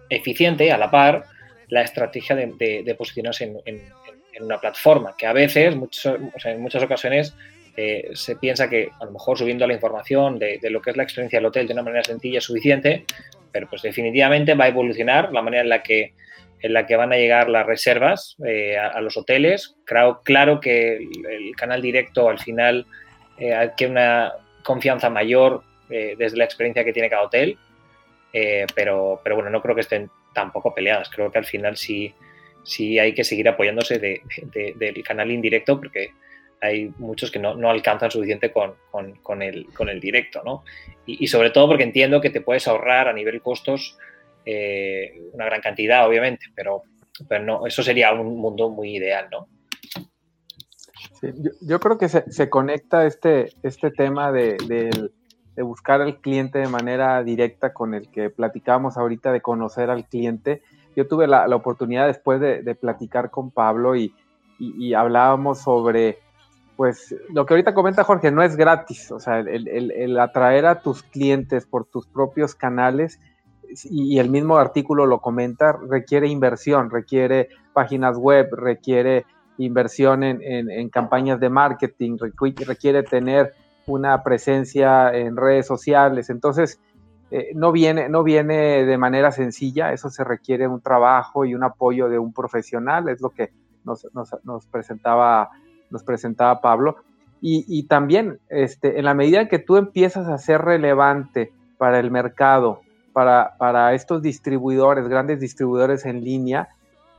[0.08, 1.24] eficiente, a la par,
[1.68, 3.82] la estrategia de, posicionarse en,
[4.40, 7.34] una plataforma, que a veces, en muchas ocasiones,
[7.76, 11.02] eh, se piensa que a lo mejor subiendo la información de, lo que es la
[11.02, 13.04] experiencia del hotel de una manera sencilla es suficiente,
[13.50, 16.12] pero pues definitivamente va a evolucionar la manera en la que,
[16.60, 19.76] en la que van a llegar las reservas eh, a, los hoteles.
[19.84, 22.86] Claro, claro que el, canal directo al final
[23.38, 27.58] eh, adquiere una confianza mayor eh, desde la experiencia que tiene cada hotel,
[28.74, 31.10] pero, pero bueno, no creo que estén tampoco peleadas.
[31.10, 32.14] Creo que al final sí,
[32.64, 36.12] sí hay que seguir apoyándose del canal indirecto porque
[36.62, 40.62] hay muchos que no, alcanzan suficiente con, el, con el directo, ¿no?
[41.04, 43.98] Y, sobre todo porque entiendo que te puedes ahorrar a nivel costos
[44.44, 46.84] eh, una gran cantidad, obviamente, pero,
[47.28, 49.48] pero no, eso sería un mundo muy ideal, ¿no?
[51.60, 54.56] yo, creo que se, conecta este, este tema de,
[55.56, 60.62] buscar al cliente de manera directa con el que platicábamos ahorita de conocer al cliente.
[60.94, 64.14] Yo tuve la, oportunidad después de, platicar con Pablo y,
[64.58, 66.18] y hablábamos sobre
[66.76, 71.02] pues lo que ahorita comenta Jorge no es gratis, o sea, el, atraer a tus
[71.02, 73.20] clientes por tus propios canales
[73.84, 79.24] y, el mismo artículo lo comenta, requiere inversión, requiere páginas web, requiere
[79.58, 82.16] inversión en, campañas de marketing,
[82.66, 83.52] requiere tener
[83.86, 86.80] una presencia en redes sociales, entonces
[87.30, 91.64] eh, no, viene, no viene de manera sencilla, eso se requiere un trabajo y un
[91.64, 93.50] apoyo de un profesional, es lo que
[93.84, 94.06] nos,
[94.44, 95.50] nos presentaba
[95.92, 96.96] nos presentaba Pablo.
[97.44, 102.82] Y, también, este, en la medida que tú empiezas a ser relevante para el mercado,
[103.12, 106.68] para, para estos distribuidores, grandes distribuidores en línea,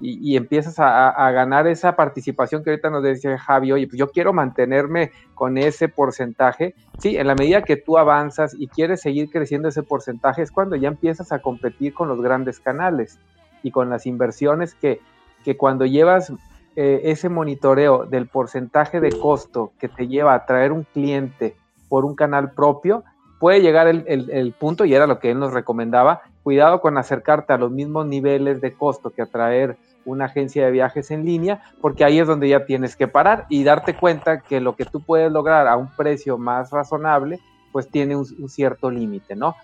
[0.05, 4.33] y, empiezas a, ganar esa participación que ahorita nos decía Javi, oye, pues yo quiero
[4.33, 6.75] mantenerme con ese porcentaje.
[6.99, 10.75] Sí, en la medida que tú avanzas y quieres seguir creciendo ese porcentaje, es cuando
[10.75, 13.17] ya empiezas a competir con los grandes canales
[13.61, 14.99] y con las inversiones que,
[15.45, 16.33] que cuando llevas
[16.75, 21.55] eh, ese monitoreo del porcentaje de costo que te lleva a traer un cliente
[21.87, 23.03] por un canal propio,
[23.39, 27.57] puede llegar el, punto, y era lo que él nos recomendaba, cuidado con acercarte a
[27.57, 32.19] los mismos niveles de costo que atraer una agencia de viajes en línea, porque ahí
[32.19, 35.67] es donde ya tienes que parar y darte cuenta que lo que tú puedes lograr
[35.67, 37.39] a un precio más razonable,
[37.71, 39.55] pues tiene un, cierto límite, ¿no?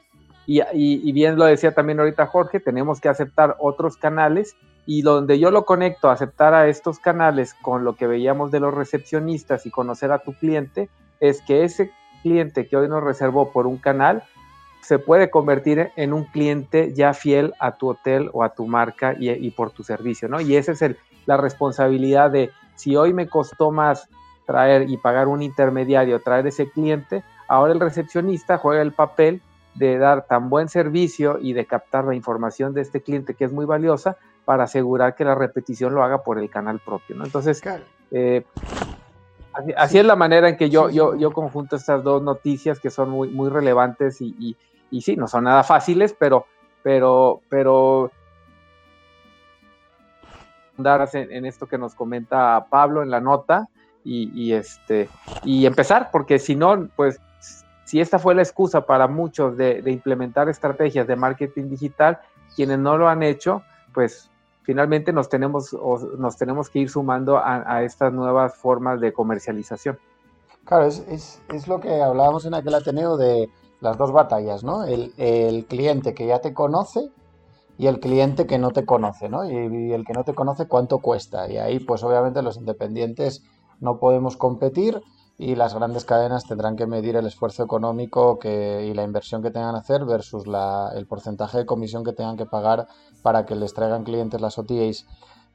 [0.45, 4.55] Y, y, bien lo decía también ahorita Jorge, tenemos que aceptar otros canales
[4.92, 8.60] y donde yo lo conecto a aceptar a estos canales con lo que veíamos de
[8.60, 11.92] los recepcionistas y conocer a tu cliente, es que ese
[12.24, 14.24] cliente que hoy nos reservó por un canal
[14.82, 19.14] se puede convertir en un cliente ya fiel a tu hotel o a tu marca
[19.20, 20.42] y, por tu servicio, ¿no?
[20.42, 20.84] Y esa es
[21.28, 24.10] la responsabilidad de si hoy me costó más
[24.48, 29.44] traer y pagar un intermediario, traer ese cliente, ahora el recepcionista juega el papel
[29.76, 33.52] de dar tan buen servicio y de captar la información de este cliente que es
[33.52, 34.18] muy valiosa
[34.50, 37.16] para asegurar que la repetición lo haga por el canal propio.
[37.16, 37.24] ¿no?
[37.24, 37.62] Entonces,
[38.10, 38.43] eh,
[39.78, 43.12] así, es la manera en que yo, yo, yo conjunto estas dos noticias que son
[43.12, 44.58] muy, muy relevantes y,
[44.89, 46.47] y, sí, no son nada fáciles, pero,
[46.82, 48.10] pero, pero
[50.80, 53.68] en, en esto que nos comenta Pablo en la nota
[54.04, 55.10] y, y, este
[55.43, 57.22] y empezar, porque si no, pues
[57.86, 62.18] si esta fue la excusa para muchos de, de, implementar estrategias de marketing digital,
[62.56, 63.62] quienes no lo han hecho,
[63.93, 64.29] pues
[64.70, 65.76] finalmente nos tenemos,
[66.20, 69.97] nos tenemos que ir sumando a, estas nuevas formas de comercialización.
[70.63, 73.49] Claro, es, es, es, lo que hablábamos en aquel Ateneo de
[73.82, 74.84] las dos batallas, ¿no?
[74.84, 77.09] El, el, cliente que ya te conoce
[77.80, 79.43] y el cliente que no te conoce, ¿no?
[79.43, 81.49] Y, y el que no te conoce cuánto cuesta.
[81.49, 83.41] Y ahí, pues obviamente los independientes
[83.80, 85.01] no podemos competir
[85.40, 89.52] y las grandes cadenas tendrán que medir el esfuerzo económico que, y la inversión que
[89.52, 92.90] tengan que hacer versus la, el porcentaje de comisión que tengan que pagar
[93.24, 95.08] para que les traigan clientes las OTAs.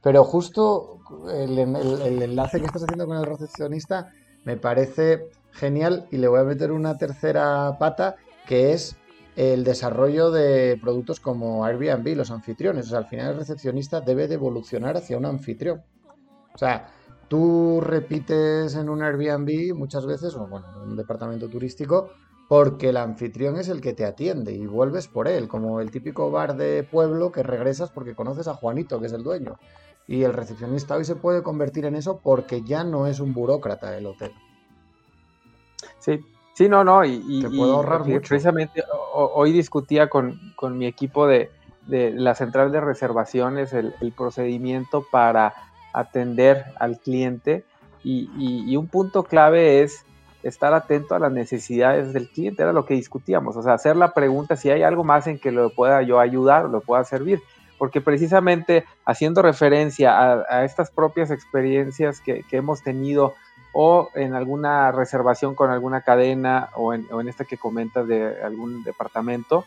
[0.03, 4.11] Pero justo el, enlace que estás haciendo con el recepcionista
[4.45, 8.17] me parece genial y le voy a meter una tercera pata
[8.47, 8.97] que es
[9.37, 12.87] el desarrollo de productos como Airbnb, los anfitriones.
[12.87, 15.83] O sea, al final el recepcionista debe de evolucionar hacia un anfitrión.
[16.55, 16.94] O sea,
[17.29, 22.11] Tú repites en un Airbnb muchas veces, o bueno, en un departamento turístico,
[22.49, 26.31] porque el anfitrión es el que te atiende y vuelves por él, como el típico
[26.31, 29.57] bar de pueblo que regresas porque conoces a Juanito, que es el dueño.
[30.07, 33.97] Y el recepcionista hoy se puede convertir en eso porque ya no es un burócrata
[33.97, 34.33] el hotel.
[35.99, 36.21] Sí,
[36.53, 38.29] sí, no, no, y, te puedo ahorrar mucho.
[38.29, 41.51] precisamente hoy discutía con, con mi equipo de,
[41.87, 45.55] de, la central de reservaciones el, el procedimiento para
[45.95, 47.65] atender al cliente
[48.03, 50.05] y, un punto clave es
[50.43, 54.13] estar atento a las necesidades del cliente, era lo que discutíamos, o sea, hacer la
[54.13, 57.41] pregunta si hay algo más en que lo pueda yo ayudar o lo pueda servir,
[57.79, 63.35] porque precisamente haciendo referencia a, estas propias experiencias que, que, hemos tenido
[63.73, 68.43] o en alguna reservación con alguna cadena o en, o en esta que comentas de
[68.43, 69.65] algún departamento,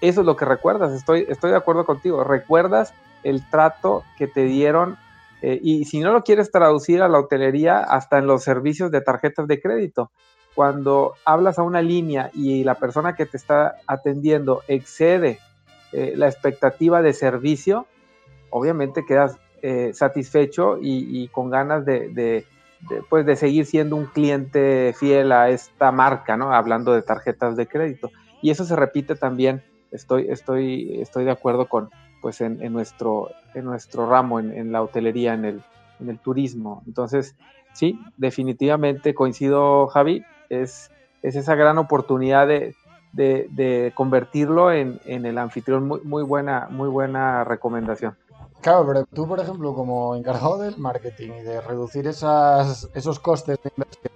[0.00, 4.44] eso es lo que recuerdas, estoy, estoy de acuerdo contigo, recuerdas el trato que te
[4.44, 4.96] dieron
[5.42, 9.00] eh, y si no lo quieres traducir a la hotelería, hasta en los servicios de
[9.00, 10.10] tarjetas de crédito.
[10.54, 15.38] Cuando hablas a una línea y la persona que te está atendiendo excede
[15.92, 17.86] eh, la expectativa de servicio,
[18.50, 22.46] obviamente quedas eh, satisfecho y, con ganas de, de,
[22.88, 26.54] de, pues de seguir siendo un cliente fiel a esta marca, ¿no?
[26.54, 28.10] Hablando de tarjetas de crédito.
[28.40, 31.90] Y eso se repite también, estoy, estoy, estoy de acuerdo con,
[32.20, 35.62] pues en, nuestro, en nuestro ramo, en, la hotelería, en el,
[36.00, 36.82] en el, turismo.
[36.86, 37.36] Entonces,
[37.72, 40.90] sí, definitivamente coincido, Javi, es,
[41.22, 42.74] es esa gran oportunidad de,
[43.12, 45.86] de, de convertirlo en, en, el anfitrión.
[45.86, 48.16] Muy, muy, buena, muy buena recomendación.
[48.60, 53.58] Claro, pero tú, por ejemplo, como encargado del marketing y de reducir esas, esos costes
[53.62, 54.12] de inversión,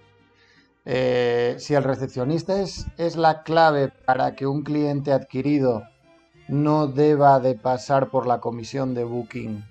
[0.87, 5.85] eh, si el recepcionista es, es la clave para que un cliente adquirido
[6.51, 9.65] no deba de pasar por la comisión de booking,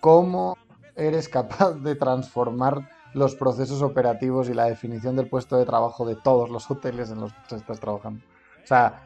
[0.00, 0.56] ¿cómo
[0.94, 6.16] eres capaz de transformar los procesos operativos y la definición del puesto de trabajo de
[6.16, 8.22] todos los hoteles en los que estás trabajando?
[8.62, 9.02] O sea,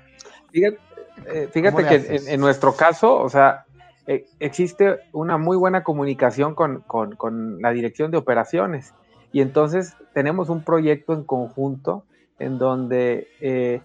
[0.51, 0.79] fíjate,
[1.27, 3.65] eh, fíjate que en, en, nuestro caso, o sea,
[4.09, 8.95] eh, existe una muy buena comunicación con, con, con la dirección de operaciones.
[9.33, 12.05] Y entonces tenemos un proyecto en conjunto
[12.39, 13.81] en donde eh,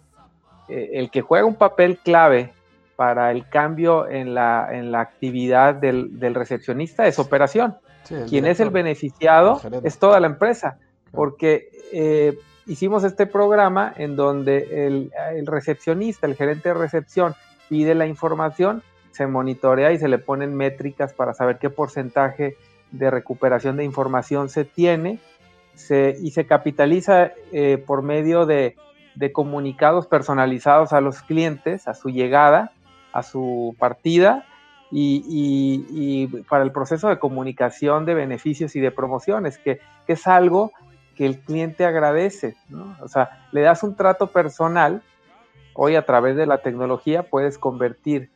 [0.67, 2.53] el que juega un papel clave
[3.01, 7.77] para el cambio en la, en la actividad del, del recepcionista es operación.
[8.03, 10.77] Sí, Quien es el beneficiado el es toda la empresa,
[11.09, 12.37] porque eh,
[12.67, 17.33] hicimos este programa en donde el, el, recepcionista, el gerente de recepción,
[17.69, 22.55] pide la información, se monitorea y se le ponen métricas para saber qué porcentaje
[22.91, 25.17] de recuperación de información se tiene
[25.73, 28.75] se, y se capitaliza eh, por medio de,
[29.15, 32.73] de comunicados personalizados a los clientes a su llegada
[33.13, 34.45] a su partida
[34.91, 40.73] y, para el proceso de comunicación de beneficios y de promociones, que, es algo
[41.15, 42.55] que el cliente agradece.
[43.01, 45.01] O sea, le das un trato personal,
[45.73, 48.29] hoy a través de la tecnología puedes convertir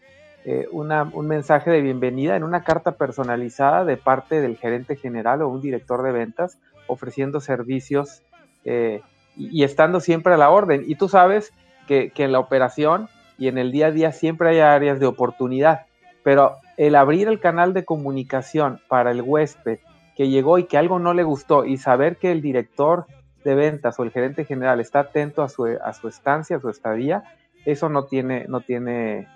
[0.45, 5.41] eh, una, un mensaje de bienvenida en una carta personalizada de parte del gerente general
[5.41, 8.21] o un director de ventas ofreciendo servicios
[8.63, 9.01] eh,
[9.36, 10.86] y, estando siempre a la orden.
[10.88, 11.51] Y tú sabes
[11.88, 15.86] que en la operación y en el día a día siempre hay áreas de oportunidad,
[16.23, 19.79] pero el abrir el canal de comunicación para el huésped
[20.15, 23.05] que llegó y que algo no le gustó y saber que el director
[23.43, 26.69] de ventas o el gerente general está atento a su, a su estancia, a su
[26.69, 27.23] estadía,
[27.65, 29.27] eso no tiene, no tiene,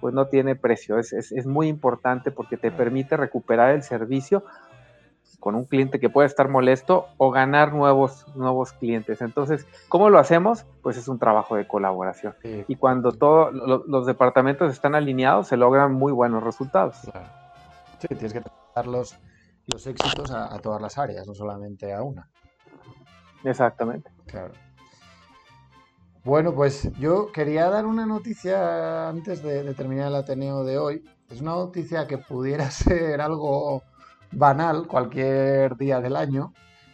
[0.00, 0.98] pues no tiene precio.
[0.98, 4.44] Es, es, muy importante porque te permite recuperar el servicio
[5.44, 9.20] con un cliente que puede estar molesto o ganar nuevos, nuevos clientes.
[9.20, 10.64] Entonces, ¿cómo lo hacemos?
[10.82, 12.34] Pues es un trabajo de colaboración.
[12.66, 16.96] Y cuando todos los departamentos están alineados, se logran muy buenos resultados.
[17.98, 18.42] Sí, tienes que
[18.74, 19.18] dar los,
[19.66, 22.26] los éxitos a, todas las áreas, no solamente a una.
[23.44, 24.10] Exactamente.
[24.24, 24.54] Claro.
[26.24, 31.04] Bueno, pues yo quería dar una noticia antes de, terminar el Ateneo de hoy.
[31.28, 33.82] Es una noticia que pudiera ser algo
[34.34, 36.52] banal cualquier día del año,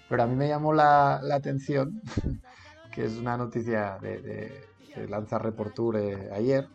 [0.08, 2.00] pero a mí me llamó la, atención,
[2.92, 6.68] que es una noticia de, de, lanza Reporture ayer,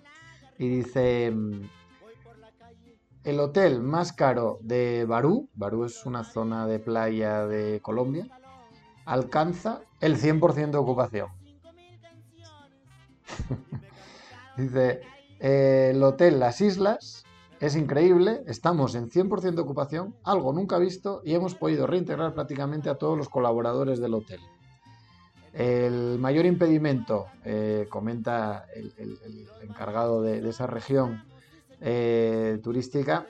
[0.58, 1.34] y dice,
[3.24, 8.28] el hotel más caro de Barú, Barú es una zona de playa de Colombia,
[9.06, 11.30] alcanza el 100% de ocupación.
[14.58, 15.02] Dice,
[15.40, 17.25] el hotel Las Islas
[17.60, 22.90] es increíble, estamos en 100% de ocupación, algo nunca visto y hemos podido reintegrar prácticamente
[22.90, 24.40] a todos los colaboradores del hotel.
[25.54, 29.18] El mayor impedimento, eh, comenta el,
[29.62, 31.24] encargado de esa región,
[31.82, 33.28] eh, turística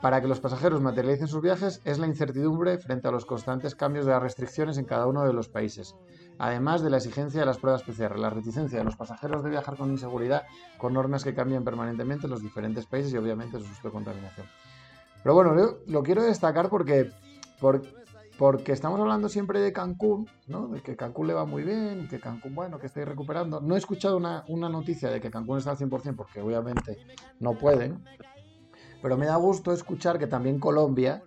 [0.00, 4.04] para que los pasajeros materialicen sus viajes es la incertidumbre frente a los constantes cambios
[4.04, 5.94] de las restricciones en cada uno de los países,
[6.38, 9.76] además de la exigencia de las pruebas PCR, la reticencia de los pasajeros de viajar
[9.76, 10.44] con inseguridad,
[10.78, 14.46] con normas que cambian permanentemente en los diferentes países y obviamente su susto de contaminación.
[15.22, 17.10] Pero bueno, yo lo quiero destacar porque,
[18.38, 20.68] porque estamos hablando siempre de Cancún, ¿no?
[20.68, 23.60] de que Cancún le va muy bien, que Cancún, bueno, que estáis recuperando.
[23.60, 26.98] No he escuchado una, noticia de que Cancún está al 100% porque obviamente
[27.40, 28.04] no pueden,
[29.00, 31.22] pero me da gusto escuchar que también Colombia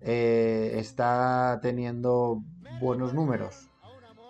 [0.00, 2.42] eh, está teniendo
[2.80, 3.69] buenos números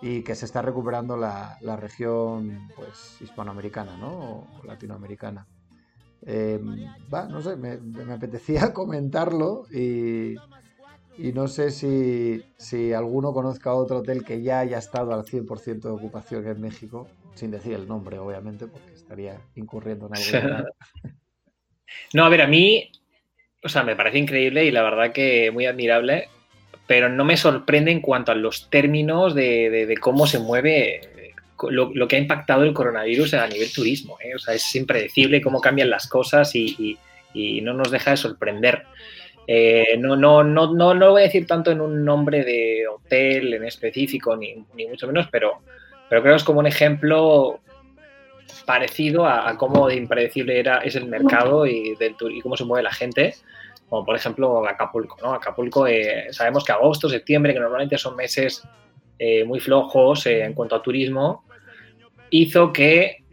[0.01, 4.09] y que se está recuperando la, región pues hispanoamericana, ¿no?
[4.09, 5.47] O latinoamericana.
[6.27, 10.35] Va, no sé, me, me apetecía comentarlo y,
[11.17, 15.89] y no sé si, alguno conozca otro hotel que ya haya estado al 100% de
[15.89, 20.69] ocupación en México, sin decir el nombre, obviamente, porque estaría incurriendo en algo.
[22.13, 22.91] no, a ver, a mí,
[23.63, 26.27] o sea, me parece increíble y la verdad que muy admirable,
[26.91, 30.99] pero no me sorprende en cuanto a los términos de, cómo se mueve
[31.69, 34.17] lo, que ha impactado el coronavirus a nivel turismo.
[34.21, 34.35] ¿eh?
[34.35, 36.97] O sea, es impredecible cómo cambian las cosas y
[37.63, 38.83] no nos deja de sorprender.
[39.47, 43.53] Eh, no, no, no, no, lo voy a decir tanto en un nombre de hotel
[43.53, 45.61] en específico, ni, mucho menos, pero,
[46.09, 47.61] pero creo que es como un ejemplo
[48.65, 52.83] parecido a, cómo de impredecible era, es el mercado y, del, y cómo se mueve
[52.83, 53.35] la gente,
[53.91, 55.17] como por ejemplo Acapulco.
[55.21, 55.33] ¿no?
[55.33, 58.63] Acapulco, eh, sabemos que agosto, septiembre, que normalmente son meses
[59.19, 61.43] eh, muy flojos en cuanto a turismo,
[62.29, 63.25] hizo que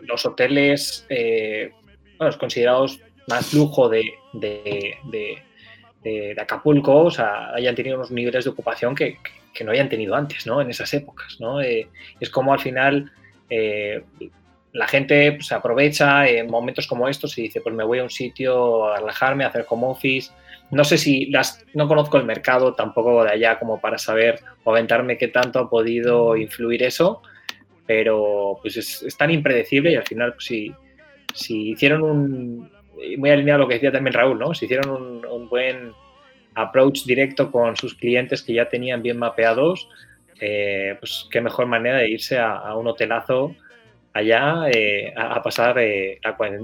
[0.00, 1.06] los hoteles,
[2.18, 5.42] bueno, considerados más lujo de, de,
[6.40, 9.18] Acapulco, o sea, hayan tenido unos niveles de ocupación que,
[9.64, 10.60] no hayan tenido antes, ¿no?
[10.60, 11.60] En esas épocas, ¿no?
[11.62, 11.88] Eh,
[12.18, 13.12] es como al final
[13.48, 14.02] eh,
[14.76, 18.02] la gente se pues, aprovecha en momentos como estos y dice, pues me voy a
[18.02, 20.30] un sitio a relajarme, a hacer home office.
[20.70, 24.70] No sé si las, no conozco el mercado tampoco de allá como para saber o
[24.70, 27.22] aventarme qué tanto ha podido influir eso,
[27.86, 30.74] pero pues es, tan impredecible y al final pues, si,
[31.32, 32.70] si hicieron un,
[33.16, 34.52] muy alineado a lo que decía también Raúl, ¿no?
[34.54, 35.92] Si hicieron un, buen
[36.54, 39.88] approach directo con sus clientes que ya tenían bien mapeados,
[40.40, 43.54] eh, pues qué mejor manera de irse a, un hotelazo
[44.16, 46.20] allá eh, a, pasar eh,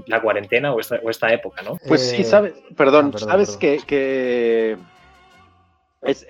[0.07, 1.77] la, cuarentena o esta, época, ¿no?
[1.87, 4.77] Pues sí, sabes, perdón, sabes que,
[6.01, 6.25] es,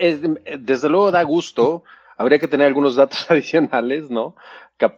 [0.59, 1.83] desde luego da gusto,
[2.17, 4.35] habría que tener algunos datos adicionales, ¿no?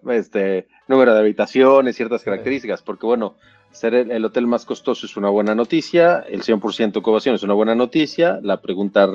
[0.10, 3.36] Este, número de habitaciones, ciertas características, porque bueno,
[3.72, 7.54] ser el, hotel más costoso es una buena noticia, el 100% de ocupación es una
[7.54, 9.06] buena noticia, la pregunta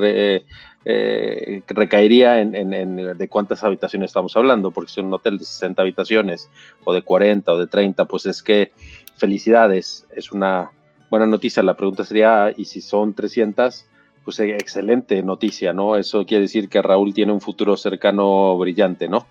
[0.84, 6.50] eh, recaería en, de cuántas habitaciones estamos hablando, porque si un hotel de 60 habitaciones
[6.84, 8.72] o de 40 o de 30, pues es que
[9.16, 10.70] felicidades, es una
[11.10, 11.62] buena noticia.
[11.62, 13.86] La pregunta sería, ¿y si son 300?
[14.24, 15.96] Pues eh, excelente noticia, ¿no?
[15.96, 19.26] Eso quiere decir que Raúl tiene un futuro cercano brillante, ¿no?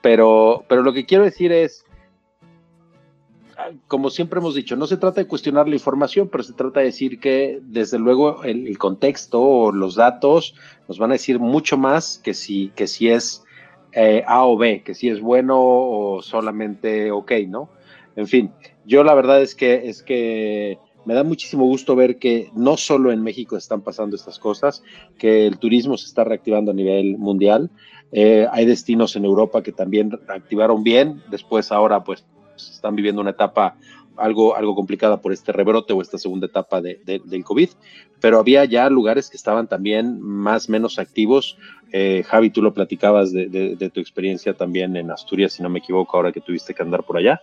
[0.00, 1.84] Pero, pero lo que quiero decir es,
[3.88, 6.86] como siempre hemos dicho, no se trata de cuestionar la información, pero se trata de
[6.86, 10.54] decir que desde luego el, contexto o los datos
[10.88, 13.44] nos van a decir mucho más que si, que si es
[13.92, 17.68] eh, A o B, que si es bueno o solamente ok, ¿no?
[18.16, 18.52] En fin,
[18.84, 23.12] yo la verdad es que, es que me da muchísimo gusto ver que no solo
[23.12, 24.82] en México están pasando estas cosas,
[25.18, 27.70] que el turismo se está reactivando a nivel mundial.
[28.12, 32.24] Eh, hay destinos en Europa que también reactivaron bien, después ahora pues
[32.70, 33.76] están viviendo una etapa
[34.16, 37.70] algo, algo complicada por este rebrote o esta segunda etapa de, del COVID,
[38.20, 41.56] pero había ya lugares que estaban también más menos activos.
[41.92, 46.16] Eh, Javi, tú lo platicabas de, tu experiencia también en Asturias, si no me equivoco,
[46.16, 47.40] ahora que tuviste que andar por allá.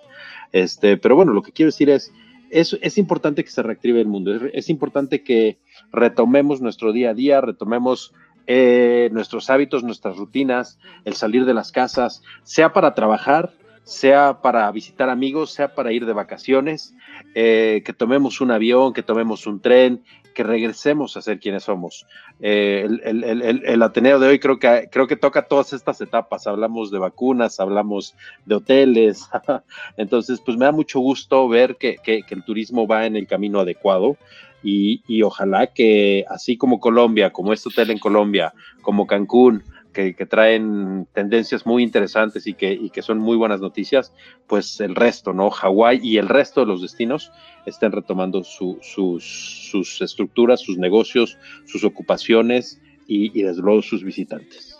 [0.51, 2.11] Este, pero bueno, lo que quiero decir es,
[2.49, 5.57] es, es importante que se reactive el mundo, es, importante que
[5.91, 8.13] retomemos nuestro día a día, retomemos
[8.47, 13.53] eh, nuestros hábitos, nuestras rutinas, el salir de las casas, sea para trabajar,
[13.89, 16.93] sea para visitar amigos, sea para ir de vacaciones,
[17.33, 20.03] eh, que tomemos un avión, que tomemos un tren,
[20.35, 22.05] que regresemos a ser quienes somos.
[22.39, 26.45] Eh, el, Ateneo de hoy creo que, creo que toca todas estas etapas.
[26.45, 28.15] Hablamos de vacunas, hablamos
[28.45, 29.27] de hoteles.
[29.97, 33.59] Entonces, pues me da mucho gusto ver que, que, el turismo va en el camino
[33.59, 34.17] adecuado.
[34.61, 39.63] Y, y ojalá que así como Colombia, como este hotel en Colombia, como Cancún,
[39.93, 44.13] que, traen tendencias muy interesantes y que, y que son muy buenas noticias,
[44.47, 45.49] pues el resto, ¿no?
[45.49, 47.31] Hawái y el resto de los destinos
[47.65, 54.77] estén retomando sus, sus, estructuras, sus negocios, sus ocupaciones y, desde luego sus visitantes.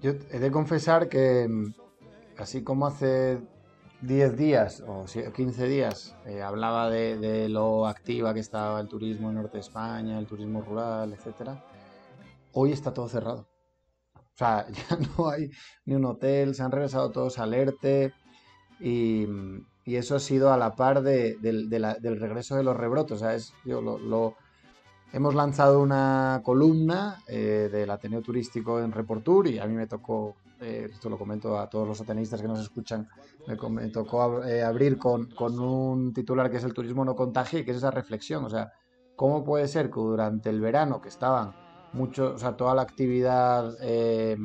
[0.00, 1.48] Yo he de confesar que
[2.36, 3.38] así como hace
[4.02, 9.30] 10 días o 15 días eh, hablaba de, de, lo activa que estaba el turismo
[9.30, 11.64] en Norte de España, el turismo rural, etcétera
[12.54, 13.48] hoy está todo cerrado.
[14.14, 15.50] O sea, ya no hay
[15.84, 18.12] ni un hotel, se han regresado todos al ERTE
[18.80, 19.26] y,
[19.86, 23.18] eso ha sido a la par del regreso de los rebrotos.
[23.18, 24.34] O sea, es, yo lo,
[25.12, 30.36] hemos lanzado una columna eh, del Ateneo Turístico en Reportur y a mí me tocó,
[30.58, 33.06] eh, esto lo comento a todos los ateneístas que nos escuchan,
[33.46, 37.64] me, tocó eh, abrir con, con, un titular que es el turismo no contagia y
[37.64, 38.42] que es esa reflexión.
[38.42, 38.72] O sea,
[39.16, 41.52] ¿cómo puede ser que durante el verano que estaban
[41.94, 44.36] mucho, o sea, toda la actividad eh,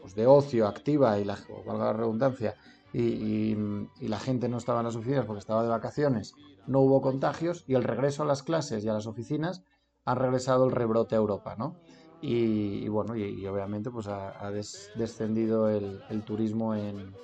[0.00, 1.36] pues de, ocio activa y la,
[1.66, 2.54] valga la redundancia,
[2.92, 3.54] y,
[4.00, 6.34] la gente no estaba en las oficinas porque estaba de vacaciones,
[6.66, 9.62] no hubo contagios y el regreso a las clases y a las oficinas
[10.04, 11.76] han regresado el rebrote a Europa, ¿no?
[12.20, 17.14] Y, bueno, y, obviamente pues ha, descendido el, turismo en,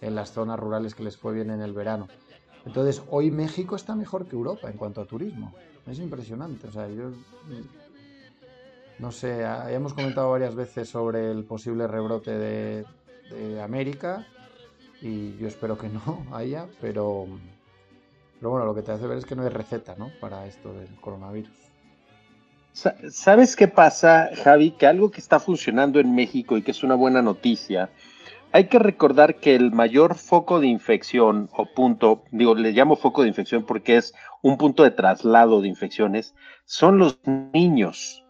[0.00, 2.08] en, las zonas rurales que les fue bien en el verano.
[2.64, 5.52] Entonces, hoy México está mejor que Europa en cuanto a turismo.
[5.86, 6.68] Es impresionante.
[6.68, 6.88] O sea,
[8.98, 12.84] no sé, hemos comentado varias veces sobre el posible rebrote de,
[13.62, 14.26] América
[15.02, 17.26] y yo espero que no haya, pero,
[18.38, 20.10] pero bueno, lo que te hace ver es que no hay receta ¿no?
[20.18, 21.52] para esto del coronavirus.
[22.72, 24.70] ¿Sabes qué pasa, Javi?
[24.70, 27.90] Que algo que está funcionando en México y que es una buena noticia,
[28.52, 33.22] hay que recordar que el mayor foco de infección o punto, digo, le llamo foco
[33.22, 36.34] de infección porque es un punto de traslado de infecciones,
[36.64, 37.18] son los
[37.52, 38.24] niños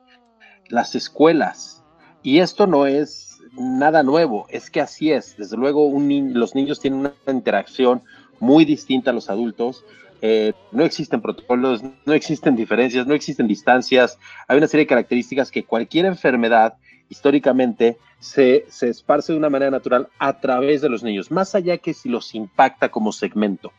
[0.68, 1.84] las escuelas.
[2.22, 5.36] Y esto no es nada nuevo, es que así es.
[5.36, 8.02] Desde luego, los niños tienen una interacción
[8.40, 9.84] muy distinta a los adultos.
[10.20, 14.18] Eh, no existen protocolos, no existen diferencias, no existen distancias.
[14.49, 16.74] Hay una serie de características que cualquier enfermedad
[17.08, 21.78] históricamente se, se esparce de una manera natural a través de los niños, más allá
[21.78, 23.72] que si los impacta como segmento.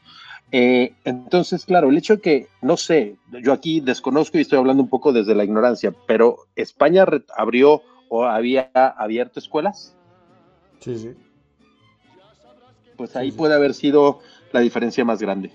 [0.51, 4.81] Eh, entonces, claro, el hecho de que, no sé, yo aquí desconozco y estoy hablando
[4.81, 7.05] un poco desde la ignorancia, pero ¿España
[7.37, 9.95] abrió o había abierto escuelas?
[10.79, 11.13] Sí, sí.
[12.97, 14.19] Pues ahí puede haber sido
[14.51, 15.51] la diferencia más grande.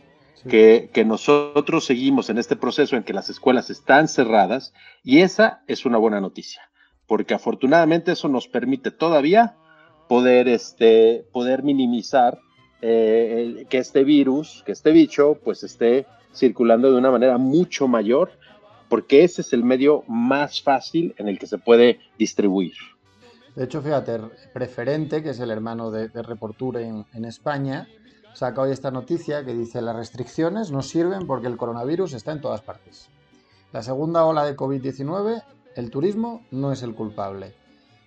[0.49, 5.63] Que, que, nosotros seguimos en este proceso en que las escuelas están cerradas y esa
[5.67, 6.71] es una buena noticia,
[7.07, 9.57] porque afortunadamente eso nos permite todavía
[10.07, 12.39] poder, este, poder minimizar
[12.87, 18.33] eh, que este virus, que este bicho, pues esté circulando de una manera mucho mayor,
[18.91, 22.75] porque ese es el medio más fácil en el que se puede distribuir.
[23.57, 24.21] De hecho, fíjate,
[24.53, 27.89] Preferente, que es el hermano de, de Reporture en, en España,
[28.35, 32.43] saca hoy esta noticia que dice las restricciones no sirven porque el coronavirus está en
[32.43, 33.09] todas partes.
[33.73, 35.43] La segunda ola de COVID-19,
[35.75, 37.55] el turismo no es el culpable.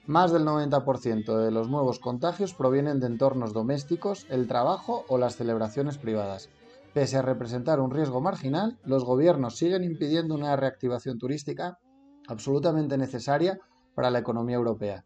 [0.07, 5.35] Más del 90% de los nuevos contagios provienen de entornos domésticos, el trabajo o las
[5.35, 6.49] celebraciones privadas.
[6.93, 11.77] Pese a representar un riesgo marginal, los gobiernos siguen impidiendo una reactivación turística
[12.25, 13.59] absolutamente necesaria
[13.95, 15.03] para la economía europea.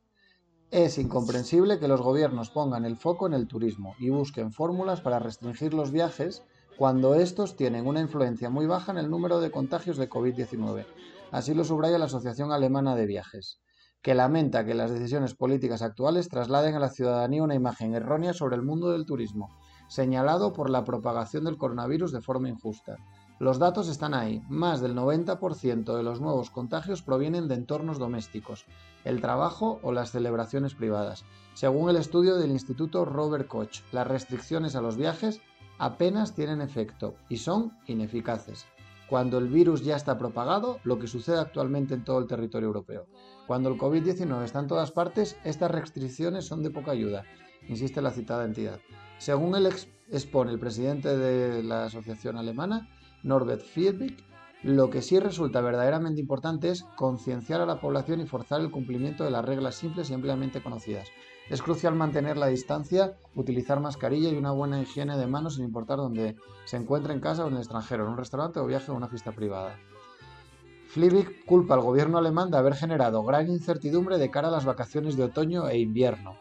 [0.70, 5.18] Es incomprensible que los gobiernos pongan el foco en el turismo y busquen fórmulas para
[5.18, 6.44] restringir los viajes
[6.78, 10.86] cuando estos tienen una influencia muy baja en el número de contagios de COVID-19.
[11.32, 13.61] Así lo subraya la Asociación Alemana de Viajes
[14.02, 18.56] que lamenta que las decisiones políticas actuales trasladen a la ciudadanía una imagen errónea sobre
[18.56, 19.50] el mundo del turismo,
[19.88, 22.98] señalado por la propagación del coronavirus de forma injusta.
[23.40, 24.42] Los datos están ahí.
[24.50, 28.66] Más del 90% de los nuevos contagios provienen de entornos domésticos,
[29.04, 31.26] el trabajo o las celebraciones privadas.
[31.54, 35.42] Según el estudio del Instituto Robert Koch, las restricciones a los viajes
[35.80, 38.68] apenas tienen efecto y son ineficaces.
[39.12, 43.08] Cuando el virus ya está propagado, lo que sucede actualmente en todo el territorio europeo.
[43.46, 47.26] Cuando el COVID-19 está en todas partes, estas restricciones son de poca ayuda,
[47.68, 48.80] insiste la citada entidad.
[49.18, 52.88] Según el expone el presidente de la asociación alemana,
[53.22, 54.24] Norbert Fiedvik,
[54.64, 59.26] lo que sí resulta verdaderamente importante es concienciar a la población y forzar el cumplimiento
[59.26, 61.10] de las reglas simples y ampliamente conocidas.
[61.52, 65.98] Es crucial mantener la distancia, utilizar mascarilla y una buena higiene de manos sin importar
[65.98, 68.96] dónde se encuentre en casa o en el extranjero, en un restaurante o viaje o
[68.96, 69.78] una fiesta privada.
[70.88, 75.18] Flivik culpa al gobierno alemán de haber generado gran incertidumbre de cara a las vacaciones
[75.18, 76.38] de otoño e invierno,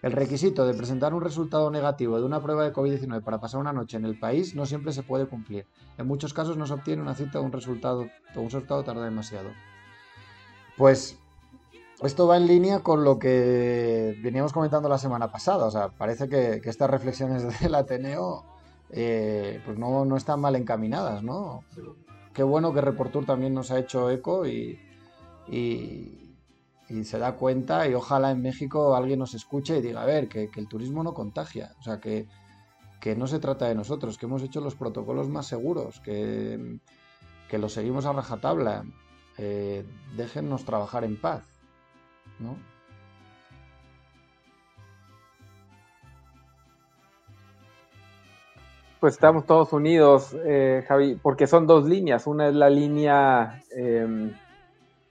[0.00, 3.72] el requisito de presentar un resultado negativo de una prueba de COVID-19 para pasar una
[3.72, 5.66] noche en el país no siempre se puede cumplir.
[5.98, 8.06] En muchos casos no se obtiene una cita o un resultado,
[8.36, 9.50] o un resultado tarda demasiado.
[10.76, 11.18] Pues
[12.04, 15.66] esto va en línea con lo que veníamos comentando la semana pasada.
[15.66, 18.44] O sea, parece que, estas reflexiones del Ateneo
[18.90, 21.64] eh, pues no, están mal encaminadas, ¿no?
[22.34, 24.78] Qué bueno que Reportur también nos ha hecho eco y,
[26.92, 30.28] y se da cuenta y ojalá en México alguien nos escuche y diga, a ver,
[30.28, 32.26] que, el turismo no contagia, o sea, que,
[33.16, 36.78] no se trata de nosotros, que hemos hecho los protocolos más seguros, que,
[37.48, 38.84] que los seguimos a rajatabla,
[39.38, 39.84] eh,
[40.16, 41.42] déjennos trabajar en paz,
[42.38, 42.56] ¿no?
[49.00, 52.28] Pues estamos todos unidos, eh, Javi, porque son dos líneas.
[52.28, 54.32] Una es la línea em,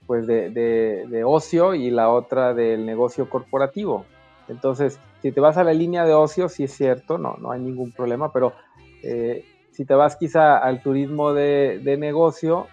[0.06, 4.06] pues de, ocio y la otra del negocio corporativo.
[4.48, 7.60] Entonces, si te vas a la línea de ocio, sí es cierto, no, no hay
[7.60, 8.54] ningún problema, pero
[9.02, 12.68] eh, si te vas quizá al turismo de, negocio,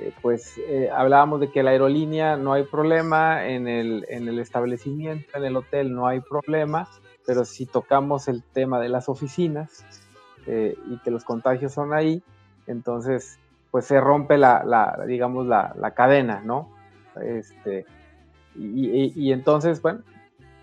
[0.00, 4.38] eh, pues eh, hablábamos de que la aerolínea no hay problema, en el, en el
[4.38, 6.88] establecimiento, en el hotel no hay problema,
[7.26, 9.84] pero si tocamos el tema de las oficinas
[10.46, 12.22] y que los contagios son ahí,
[12.66, 13.38] entonces
[13.70, 16.70] pues se rompe la, digamos, la, la, cadena, ¿no?
[17.20, 17.84] Este,
[18.56, 20.00] y, entonces, bueno,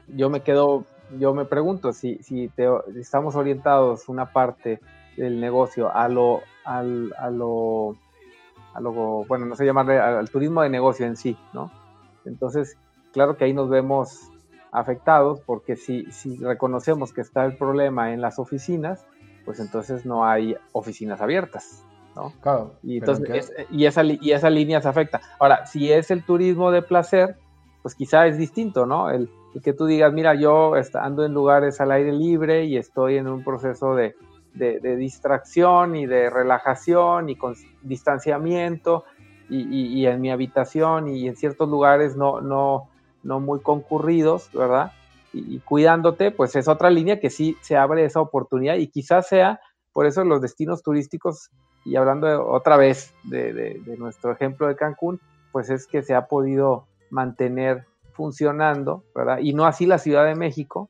[0.07, 0.85] yo me quedo,
[1.19, 2.51] yo me pregunto si, si
[2.99, 4.79] estamos orientados una parte
[5.17, 7.95] del negocio a lo, a lo,
[8.75, 8.91] a lo,
[9.25, 11.71] bueno, no sé llamarle al, turismo de negocio en sí, ¿no?
[12.25, 12.77] Entonces,
[13.13, 14.29] claro que ahí nos vemos
[14.71, 19.05] afectados porque si, si reconocemos que está el problema en las oficinas,
[19.45, 21.83] pues entonces no hay oficinas abiertas,
[22.41, 22.75] Claro.
[22.81, 25.19] Y, entonces, y, esa, y esa línea se afecta.
[25.39, 27.35] Ahora, si es el turismo de placer,
[27.81, 29.09] pues quizá es distinto, ¿no?
[29.09, 29.29] El,
[29.63, 33.43] que tú digas, mira, yo ando en lugares al aire libre y estoy en un
[33.43, 34.15] proceso de,
[34.55, 39.03] distracción y de relajación y con distanciamiento
[39.49, 42.89] y, en mi habitación y en ciertos lugares no, no,
[43.23, 44.91] no muy concurridos, ¿verdad?
[45.33, 49.27] Y, y, cuidándote, pues es otra línea que sí se abre esa oportunidad y quizás
[49.27, 49.59] sea
[49.93, 51.51] por eso los destinos turísticos
[51.85, 55.21] y hablando otra vez de, nuestro ejemplo de Cancún,
[55.51, 59.37] pues es que se ha podido mantener funcionando, ¿verdad?
[59.37, 60.89] Y no así la Ciudad de México,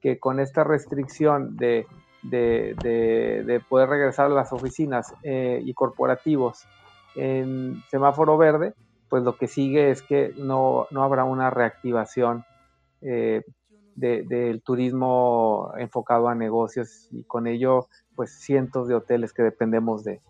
[0.00, 1.86] que con esta restricción de,
[2.22, 6.66] poder regresar a las oficinas eh, y corporativos
[7.14, 8.74] en semáforo verde,
[9.08, 12.44] pues lo que sigue es que no, habrá una reactivación
[13.02, 13.42] eh,
[13.94, 20.20] del turismo enfocado a negocios y con ello pues cientos de hoteles que dependemos de,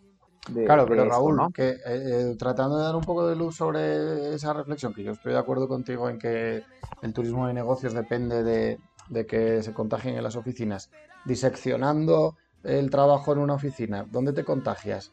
[0.65, 4.53] claro, pero Raúl, que, eh, eh, tratando de dar un poco de luz sobre esa
[4.53, 6.63] reflexión, que yo estoy de acuerdo contigo en que
[7.03, 8.79] el turismo de negocios depende de,
[9.27, 10.91] que se contagien en las oficinas.
[11.25, 15.13] Diseccionando el trabajo en una oficina, ¿dónde te contagias?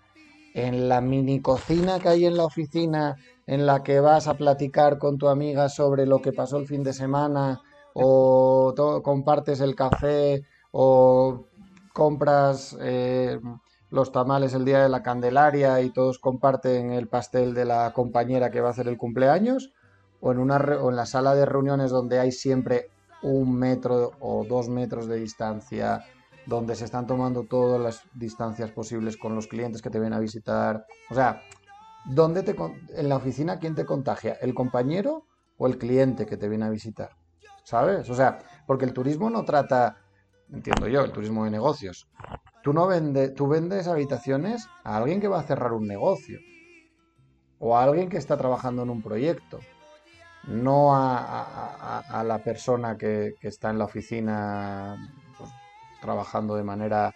[0.53, 3.15] En la mini cocina que hay en la oficina,
[3.45, 6.83] en la que vas a platicar con tu amiga sobre lo que pasó el fin
[6.83, 7.61] de semana,
[7.93, 11.45] o compartes el café, o
[11.93, 13.39] compras eh,
[13.89, 18.51] los tamales el día de la Candelaria y todos comparten el pastel de la compañera
[18.51, 19.73] que va a hacer el cumpleaños,
[20.19, 22.89] o en, una o en la sala de reuniones donde hay siempre
[23.21, 26.03] un metro o dos metros de distancia,
[26.45, 30.19] donde se están tomando todas las distancias posibles con los clientes que te ven a
[30.19, 30.85] visitar.
[31.09, 31.41] O sea,
[32.05, 32.55] ¿dónde te,
[32.95, 34.33] en la oficina quién te contagia?
[34.41, 35.25] ¿El compañero
[35.57, 37.11] o el cliente que te viene a visitar?
[37.63, 38.09] ¿Sabes?
[38.09, 39.97] O sea, porque el turismo no trata,
[40.51, 42.07] entiendo yo, el turismo de negocios,
[42.67, 46.37] Tú no vendes, tú vendes habitaciones a alguien que va a cerrar un negocio
[47.59, 49.59] o a alguien que está trabajando en un proyecto,
[50.47, 54.97] no a, la persona que, está en la oficina
[55.37, 55.49] pues,
[56.01, 57.13] trabajando de manera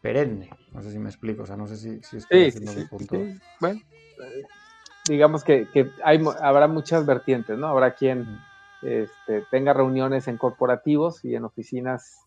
[0.00, 0.50] perenne.
[0.72, 3.16] No sé si me explico, o sea, no sé si, si estoy haciendo mi punto.
[3.60, 4.42] Bueno, eh,
[5.08, 7.66] digamos que, que hay, habrá muchas vertientes, ¿no?
[7.66, 8.26] Habrá quien
[8.82, 12.26] este, tenga reuniones en corporativos y en oficinas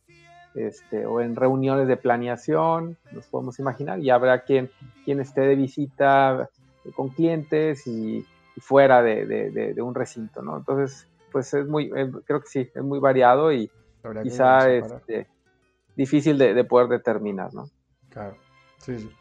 [0.53, 4.69] este, o en reuniones de planeación, nos podemos imaginar, y habrá quien,
[5.03, 6.49] quien esté de visita
[6.95, 8.25] con clientes y
[8.57, 10.57] fuera de, de, de, de, un recinto, ¿no?
[10.57, 13.69] Entonces, pues es muy, eh, creo que sí, es muy variado y
[14.21, 15.27] quizá este,
[15.95, 17.69] difícil de, poder determinar, ¿no?
[18.09, 18.37] Claro,
[18.77, 19.11] sí, sí.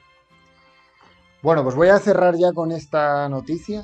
[1.43, 3.83] Bueno, pues voy a cerrar ya con esta noticia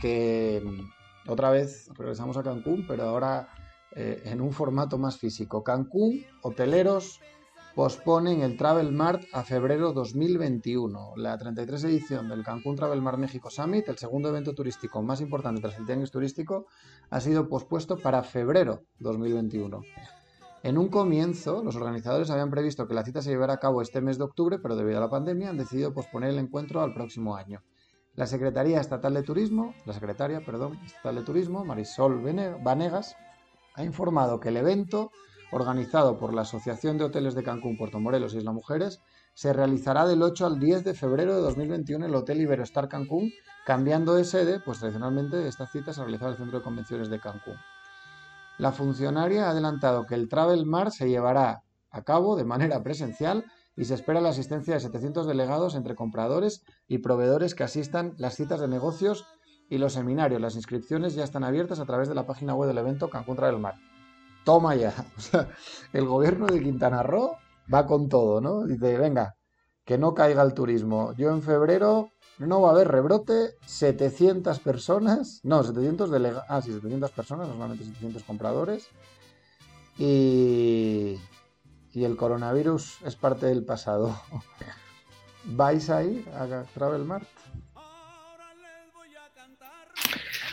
[0.00, 3.48] que mm, otra vez regresamos a Cancún, pero ahora
[3.92, 5.62] eh, en un formato más físico.
[5.64, 7.20] Cancún, hoteleros
[7.78, 11.12] posponen el Travel Mart a febrero 2021.
[11.14, 15.60] La 33 edición del Cancún Travel Mart México Summit, el segundo evento turístico más importante
[15.60, 16.66] tras el Tianguis Turístico,
[17.08, 19.82] ha sido pospuesto para febrero 2021.
[20.64, 24.00] En un comienzo, los organizadores habían previsto que la cita se llevara a cabo este
[24.00, 27.36] mes de octubre, pero debido a la pandemia han decidido posponer el encuentro al próximo
[27.36, 27.62] año.
[28.14, 32.20] La Secretaría Estatal de Turismo, la secretaria, perdón, Estatal de Turismo, Marisol
[32.60, 33.14] Vanegas,
[33.74, 35.12] ha informado que el evento
[35.50, 39.00] organizado por la Asociación de Hoteles de Cancún, Puerto Morelos y Isla Mujeres,
[39.34, 43.30] se realizará del 8 al 10 de febrero de 2021 en el Hotel Iberostar Cancún,
[43.64, 47.20] cambiando de sede, pues tradicionalmente esta cita se realizaba en el Centro de Convenciones de
[47.20, 47.56] Cancún.
[48.58, 53.44] La funcionaria ha adelantado que el Travel Mar se llevará a cabo de manera presencial
[53.76, 58.34] y se espera la asistencia de 700 delegados entre compradores y proveedores que asistan las
[58.34, 59.24] citas de negocios
[59.70, 60.40] y los seminarios.
[60.40, 63.60] Las inscripciones ya están abiertas a través de la página web del evento Cancún Travel
[63.60, 63.76] Mar
[64.48, 64.94] toma ya.
[65.18, 65.48] O sea,
[65.92, 67.36] el gobierno de Quintana Roo
[67.72, 68.64] va con todo, ¿no?
[68.64, 69.36] Dice, venga,
[69.84, 71.12] que no caiga el turismo.
[71.18, 76.72] Yo en febrero no va a haber rebrote, 700 personas, no, 700 delegados, ah, sí,
[76.72, 78.88] 700 personas, normalmente 700 compradores.
[79.98, 81.16] Y,
[81.92, 84.18] y el coronavirus es parte del pasado.
[85.44, 87.28] ¿Vais ahí a Travel Mart?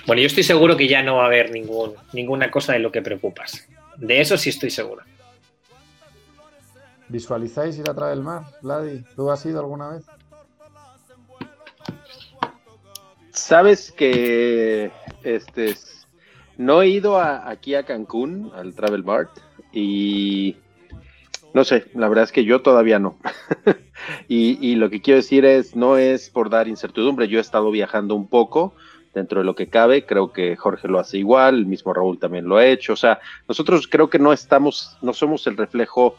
[0.06, 2.92] Bueno, yo estoy seguro que ya no va a haber ningún, ninguna cosa de lo
[2.92, 3.68] que preocupas.
[3.98, 5.04] De eso sí estoy seguro.
[7.08, 9.04] ¿Visualizáis ir a través del mar, Vladi?
[9.16, 10.06] ¿Tú has ido alguna vez?
[13.32, 14.92] Sabes que
[15.24, 15.76] este
[16.58, 19.30] no he ido aquí a Cancún, al Travel Mart,
[19.74, 20.56] y
[21.54, 23.18] no sé, la verdad es que yo todavía no.
[24.28, 27.72] y, y, lo que quiero decir es, no es por dar incertidumbre, yo he estado
[27.72, 28.74] viajando un poco,
[29.16, 30.06] dentro de lo que cabe.
[30.06, 32.94] Creo que Jorge lo hace igual, el mismo Raúl también lo ha hecho.
[32.94, 36.16] O sea, nosotros creo que no estamos, no somos el reflejo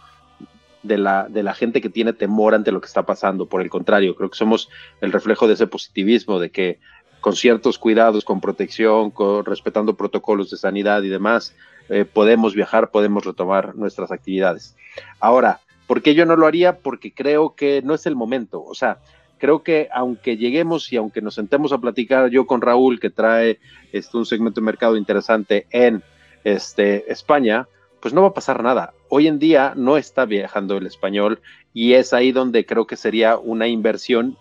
[0.83, 3.47] de la, de la gente que tiene temor ante lo que está pasando.
[3.47, 4.69] Por el contrario, creo que somos
[5.01, 6.79] el reflejo de ese positivismo, de que
[7.21, 11.55] con ciertos cuidados, con protección, con, respetando protocolos de sanidad y demás,
[11.89, 14.77] eh, podemos viajar, podemos retomar nuestras actividades.
[15.21, 16.79] Ahora, ¿por qué yo no lo haría?
[16.79, 18.65] Porque creo que no es el momento.
[18.65, 18.99] O sea,
[19.39, 23.59] creo que aunque lleguemos y aunque nos sentemos a platicar yo con Raúl, que trae
[23.93, 26.03] este, un segmento de mercado interesante en
[26.45, 27.69] este, España,
[28.01, 28.93] pues no va a pasar nada.
[29.09, 31.41] Hoy en día no está viajando el español
[31.73, 34.37] y es ahí donde creo que sería una inversión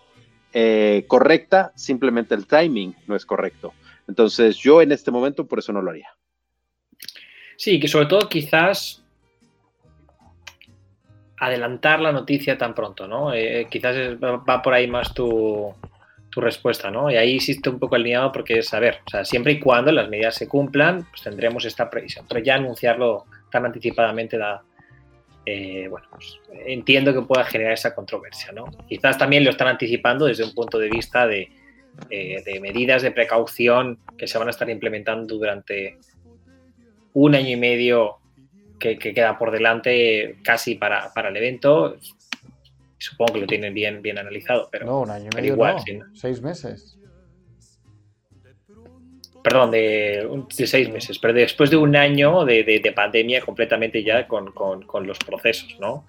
[0.53, 3.73] eh, correcta, simplemente el timing no es correcto.
[4.07, 6.09] Entonces yo en este momento por eso no lo haría.
[7.57, 9.04] Sí, que sobre todo quizás
[11.45, 13.33] adelantar la noticia tan pronto, ¿no?
[13.33, 15.73] Eh, quizás va por ahí más tu,
[16.29, 17.09] tu, respuesta, ¿no?
[17.11, 19.91] Y ahí existe un poco el porque es, a ver, o sea, siempre y cuando
[19.91, 22.25] las medidas se cumplan, pues tendremos esta previsión.
[22.27, 24.63] Pero ya anunciarlo tan anticipadamente da,
[25.45, 28.65] eh, bueno, pues entiendo que pueda generar esa controversia, ¿no?
[28.87, 31.49] Quizás también lo están anticipando desde un punto de vista de,
[32.09, 35.97] eh, de medidas de precaución que se van a estar implementando durante
[37.13, 38.17] un año y medio
[38.79, 41.97] que, queda por delante casi para, el evento.
[42.97, 45.77] Supongo que lo tienen bien, bien analizado, pero, no, un año y medio igual,
[46.13, 46.97] seis meses.
[49.43, 54.51] Perdón, de, seis meses, pero después de un año de, pandemia completamente ya con,
[55.05, 56.07] los procesos, ¿no?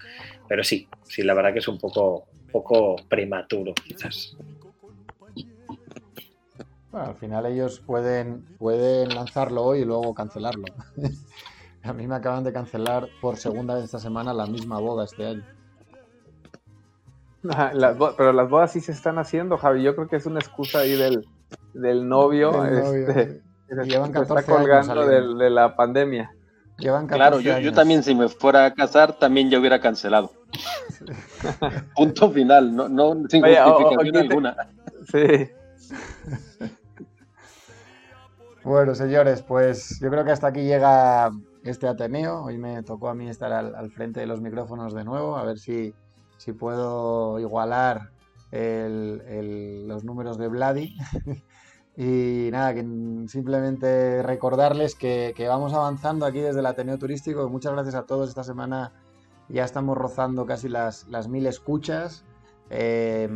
[0.49, 4.37] Pero sí, sí, la verdad que es un poco, poco prematuro, quizás.
[6.91, 10.65] Bueno, al final ellos pueden, pueden lanzarlo hoy y luego cancelarlo.
[11.87, 15.27] A mí me acaban de cancelar por segunda vez esta semana la misma boda este
[15.27, 15.45] año.
[18.17, 19.83] pero las bodas sí se están haciendo, Javi.
[19.83, 21.27] Yo creo que es una excusa ahí del,
[21.75, 22.65] del novio.
[22.65, 23.43] Este,
[23.85, 26.33] llevan 14 está colgando de, la pandemia.
[26.79, 30.31] Llevan claro, yo, yo, también si me fuera a casar, también yo hubiera cancelado.
[31.97, 34.57] Punto final, no, no sin justificación alguna.
[35.11, 35.51] Sí.
[38.63, 41.31] Bueno, señores, pues yo creo que hasta aquí llega
[41.67, 42.45] este Ateneo.
[42.45, 45.59] Hoy me tocó a mí estar al, frente de los micrófonos de nuevo, a ver
[45.59, 45.95] si,
[46.37, 48.11] si puedo igualar
[48.53, 50.97] los números de Vladi.
[51.97, 52.75] y nada,
[53.27, 57.49] simplemente recordarles que, vamos avanzando aquí desde el Ateneo Turístico.
[57.49, 58.29] Muchas gracias a todos.
[58.29, 58.93] Esta semana
[59.49, 62.25] ya estamos rozando casi las, las mil escuchas.
[62.71, 63.29] Eh,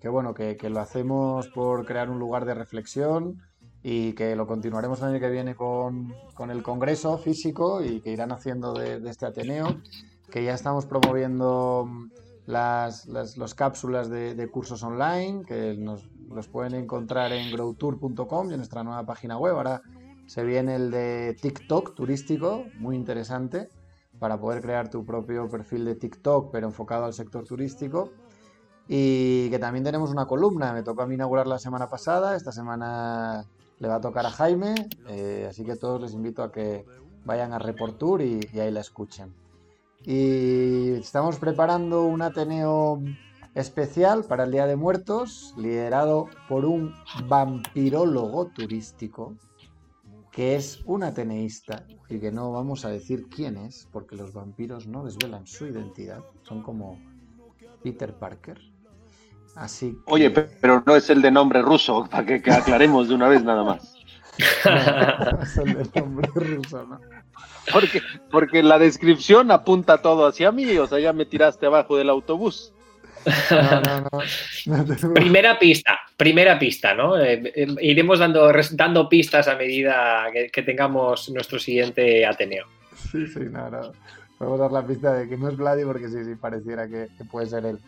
[0.00, 3.40] que bueno, que lo hacemos por crear un lugar de reflexión
[3.86, 8.12] y que lo continuaremos el año que viene con, con el congreso físico y que
[8.12, 9.76] irán haciendo de, de este Ateneo,
[10.30, 12.10] que ya estamos promoviendo mm,
[12.46, 18.48] las, las los cápsulas de, de cursos online, que nos los pueden encontrar en growtour.com
[18.48, 19.54] y en nuestra nueva página web.
[19.54, 19.82] Ahora
[20.24, 23.68] se viene el de TikTok turístico, muy interesante,
[24.18, 28.12] para poder crear tu propio perfil de TikTok, pero enfocado al sector turístico.
[28.88, 32.50] Y que también tenemos una columna, me tocó a mí inaugurar la semana pasada, esta
[32.50, 33.46] semana
[33.78, 34.74] le va a tocar a Jaime,
[35.08, 36.84] eh, así que a todos les invito a que
[37.24, 39.34] vayan a Reportur y, y ahí la escuchen.
[40.02, 43.00] Y estamos preparando un Ateneo
[43.54, 46.94] especial para el Día de Muertos, liderado por un
[47.28, 49.34] vampirólogo turístico,
[50.32, 54.88] que es un ateneísta y que no vamos a decir quién es, porque los vampiros
[54.88, 56.98] no desvelan su identidad, son como
[57.84, 58.60] Peter Parker.
[59.56, 63.14] Así Oye, pe- pero no es el de nombre ruso, para que, que aclaremos de
[63.14, 63.94] una vez nada más.
[64.38, 67.00] es el de nombre ruso, ¿no?
[67.72, 72.10] Porque, porque la descripción apunta todo hacia mí, o sea, ya me tiraste abajo del
[72.10, 72.72] autobús.
[73.50, 74.08] No, no,
[74.66, 75.14] no.
[75.14, 77.18] Primera pista, primera pista, ¿no?
[77.18, 82.66] Eh, eh, iremos dando, dando pistas a medida que, que tengamos nuestro siguiente Ateneo.
[83.10, 83.92] Sí, sí, no, no.
[84.36, 87.24] Podemos dar la pista de que no es Vladi porque sí, sí, pareciera que, que
[87.24, 87.78] puede ser él.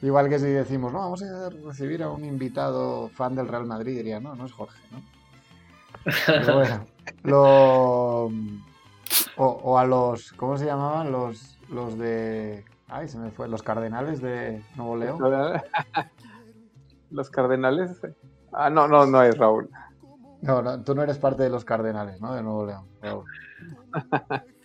[0.00, 3.96] Igual que si decimos, no, vamos a recibir a un invitado fan del Real Madrid,
[3.96, 5.02] diría, no, no es Jorge, ¿no?
[6.26, 6.86] Pero bueno,
[7.24, 8.30] lo...
[9.36, 11.10] O, o a los, ¿cómo se llamaban?
[11.10, 12.64] Los, los de...
[12.88, 15.18] Ay, se me fue, los cardenales de Nuevo León.
[17.10, 18.02] Los cardenales.
[18.52, 19.70] Ah, no, no, no es Raúl.
[20.42, 22.34] No, no, tú no eres parte de los cardenales, ¿no?
[22.34, 22.86] De Nuevo León.
[23.00, 23.24] Raúl.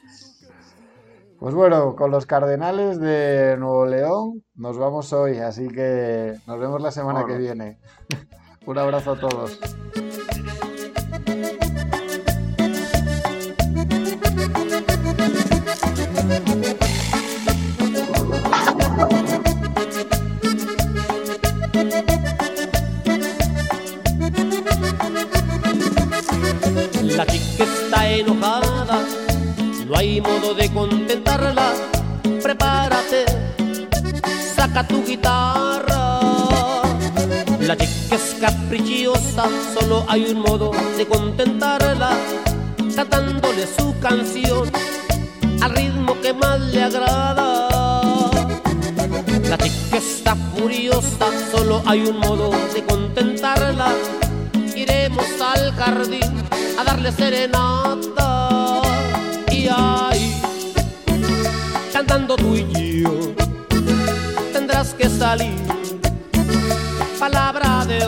[1.43, 6.81] Pues bueno, con los cardenales de Nuevo León nos vamos hoy, así que nos vemos
[6.81, 7.79] la semana que viene.
[8.65, 9.59] Un abrazo a todos.
[27.01, 28.62] La chica está enojada,
[29.93, 31.73] no hay modo de contentarla.
[32.41, 33.25] Prepárate,
[34.55, 36.19] saca tu guitarra.
[37.59, 42.11] La chica es caprichosa, solo hay un modo de contentarla.
[42.95, 44.71] Cantándole su canción
[45.61, 47.69] al ritmo que más le agrada.
[49.47, 53.93] La chica está furiosa, solo hay un modo de contentarla.
[54.75, 56.33] Iremos al jardín
[56.79, 58.32] a darle serenata.
[59.63, 60.41] Y ahí,
[61.93, 63.33] cantando tú y yo,
[64.51, 65.55] tendrás que salir.
[67.17, 68.05] Palabra de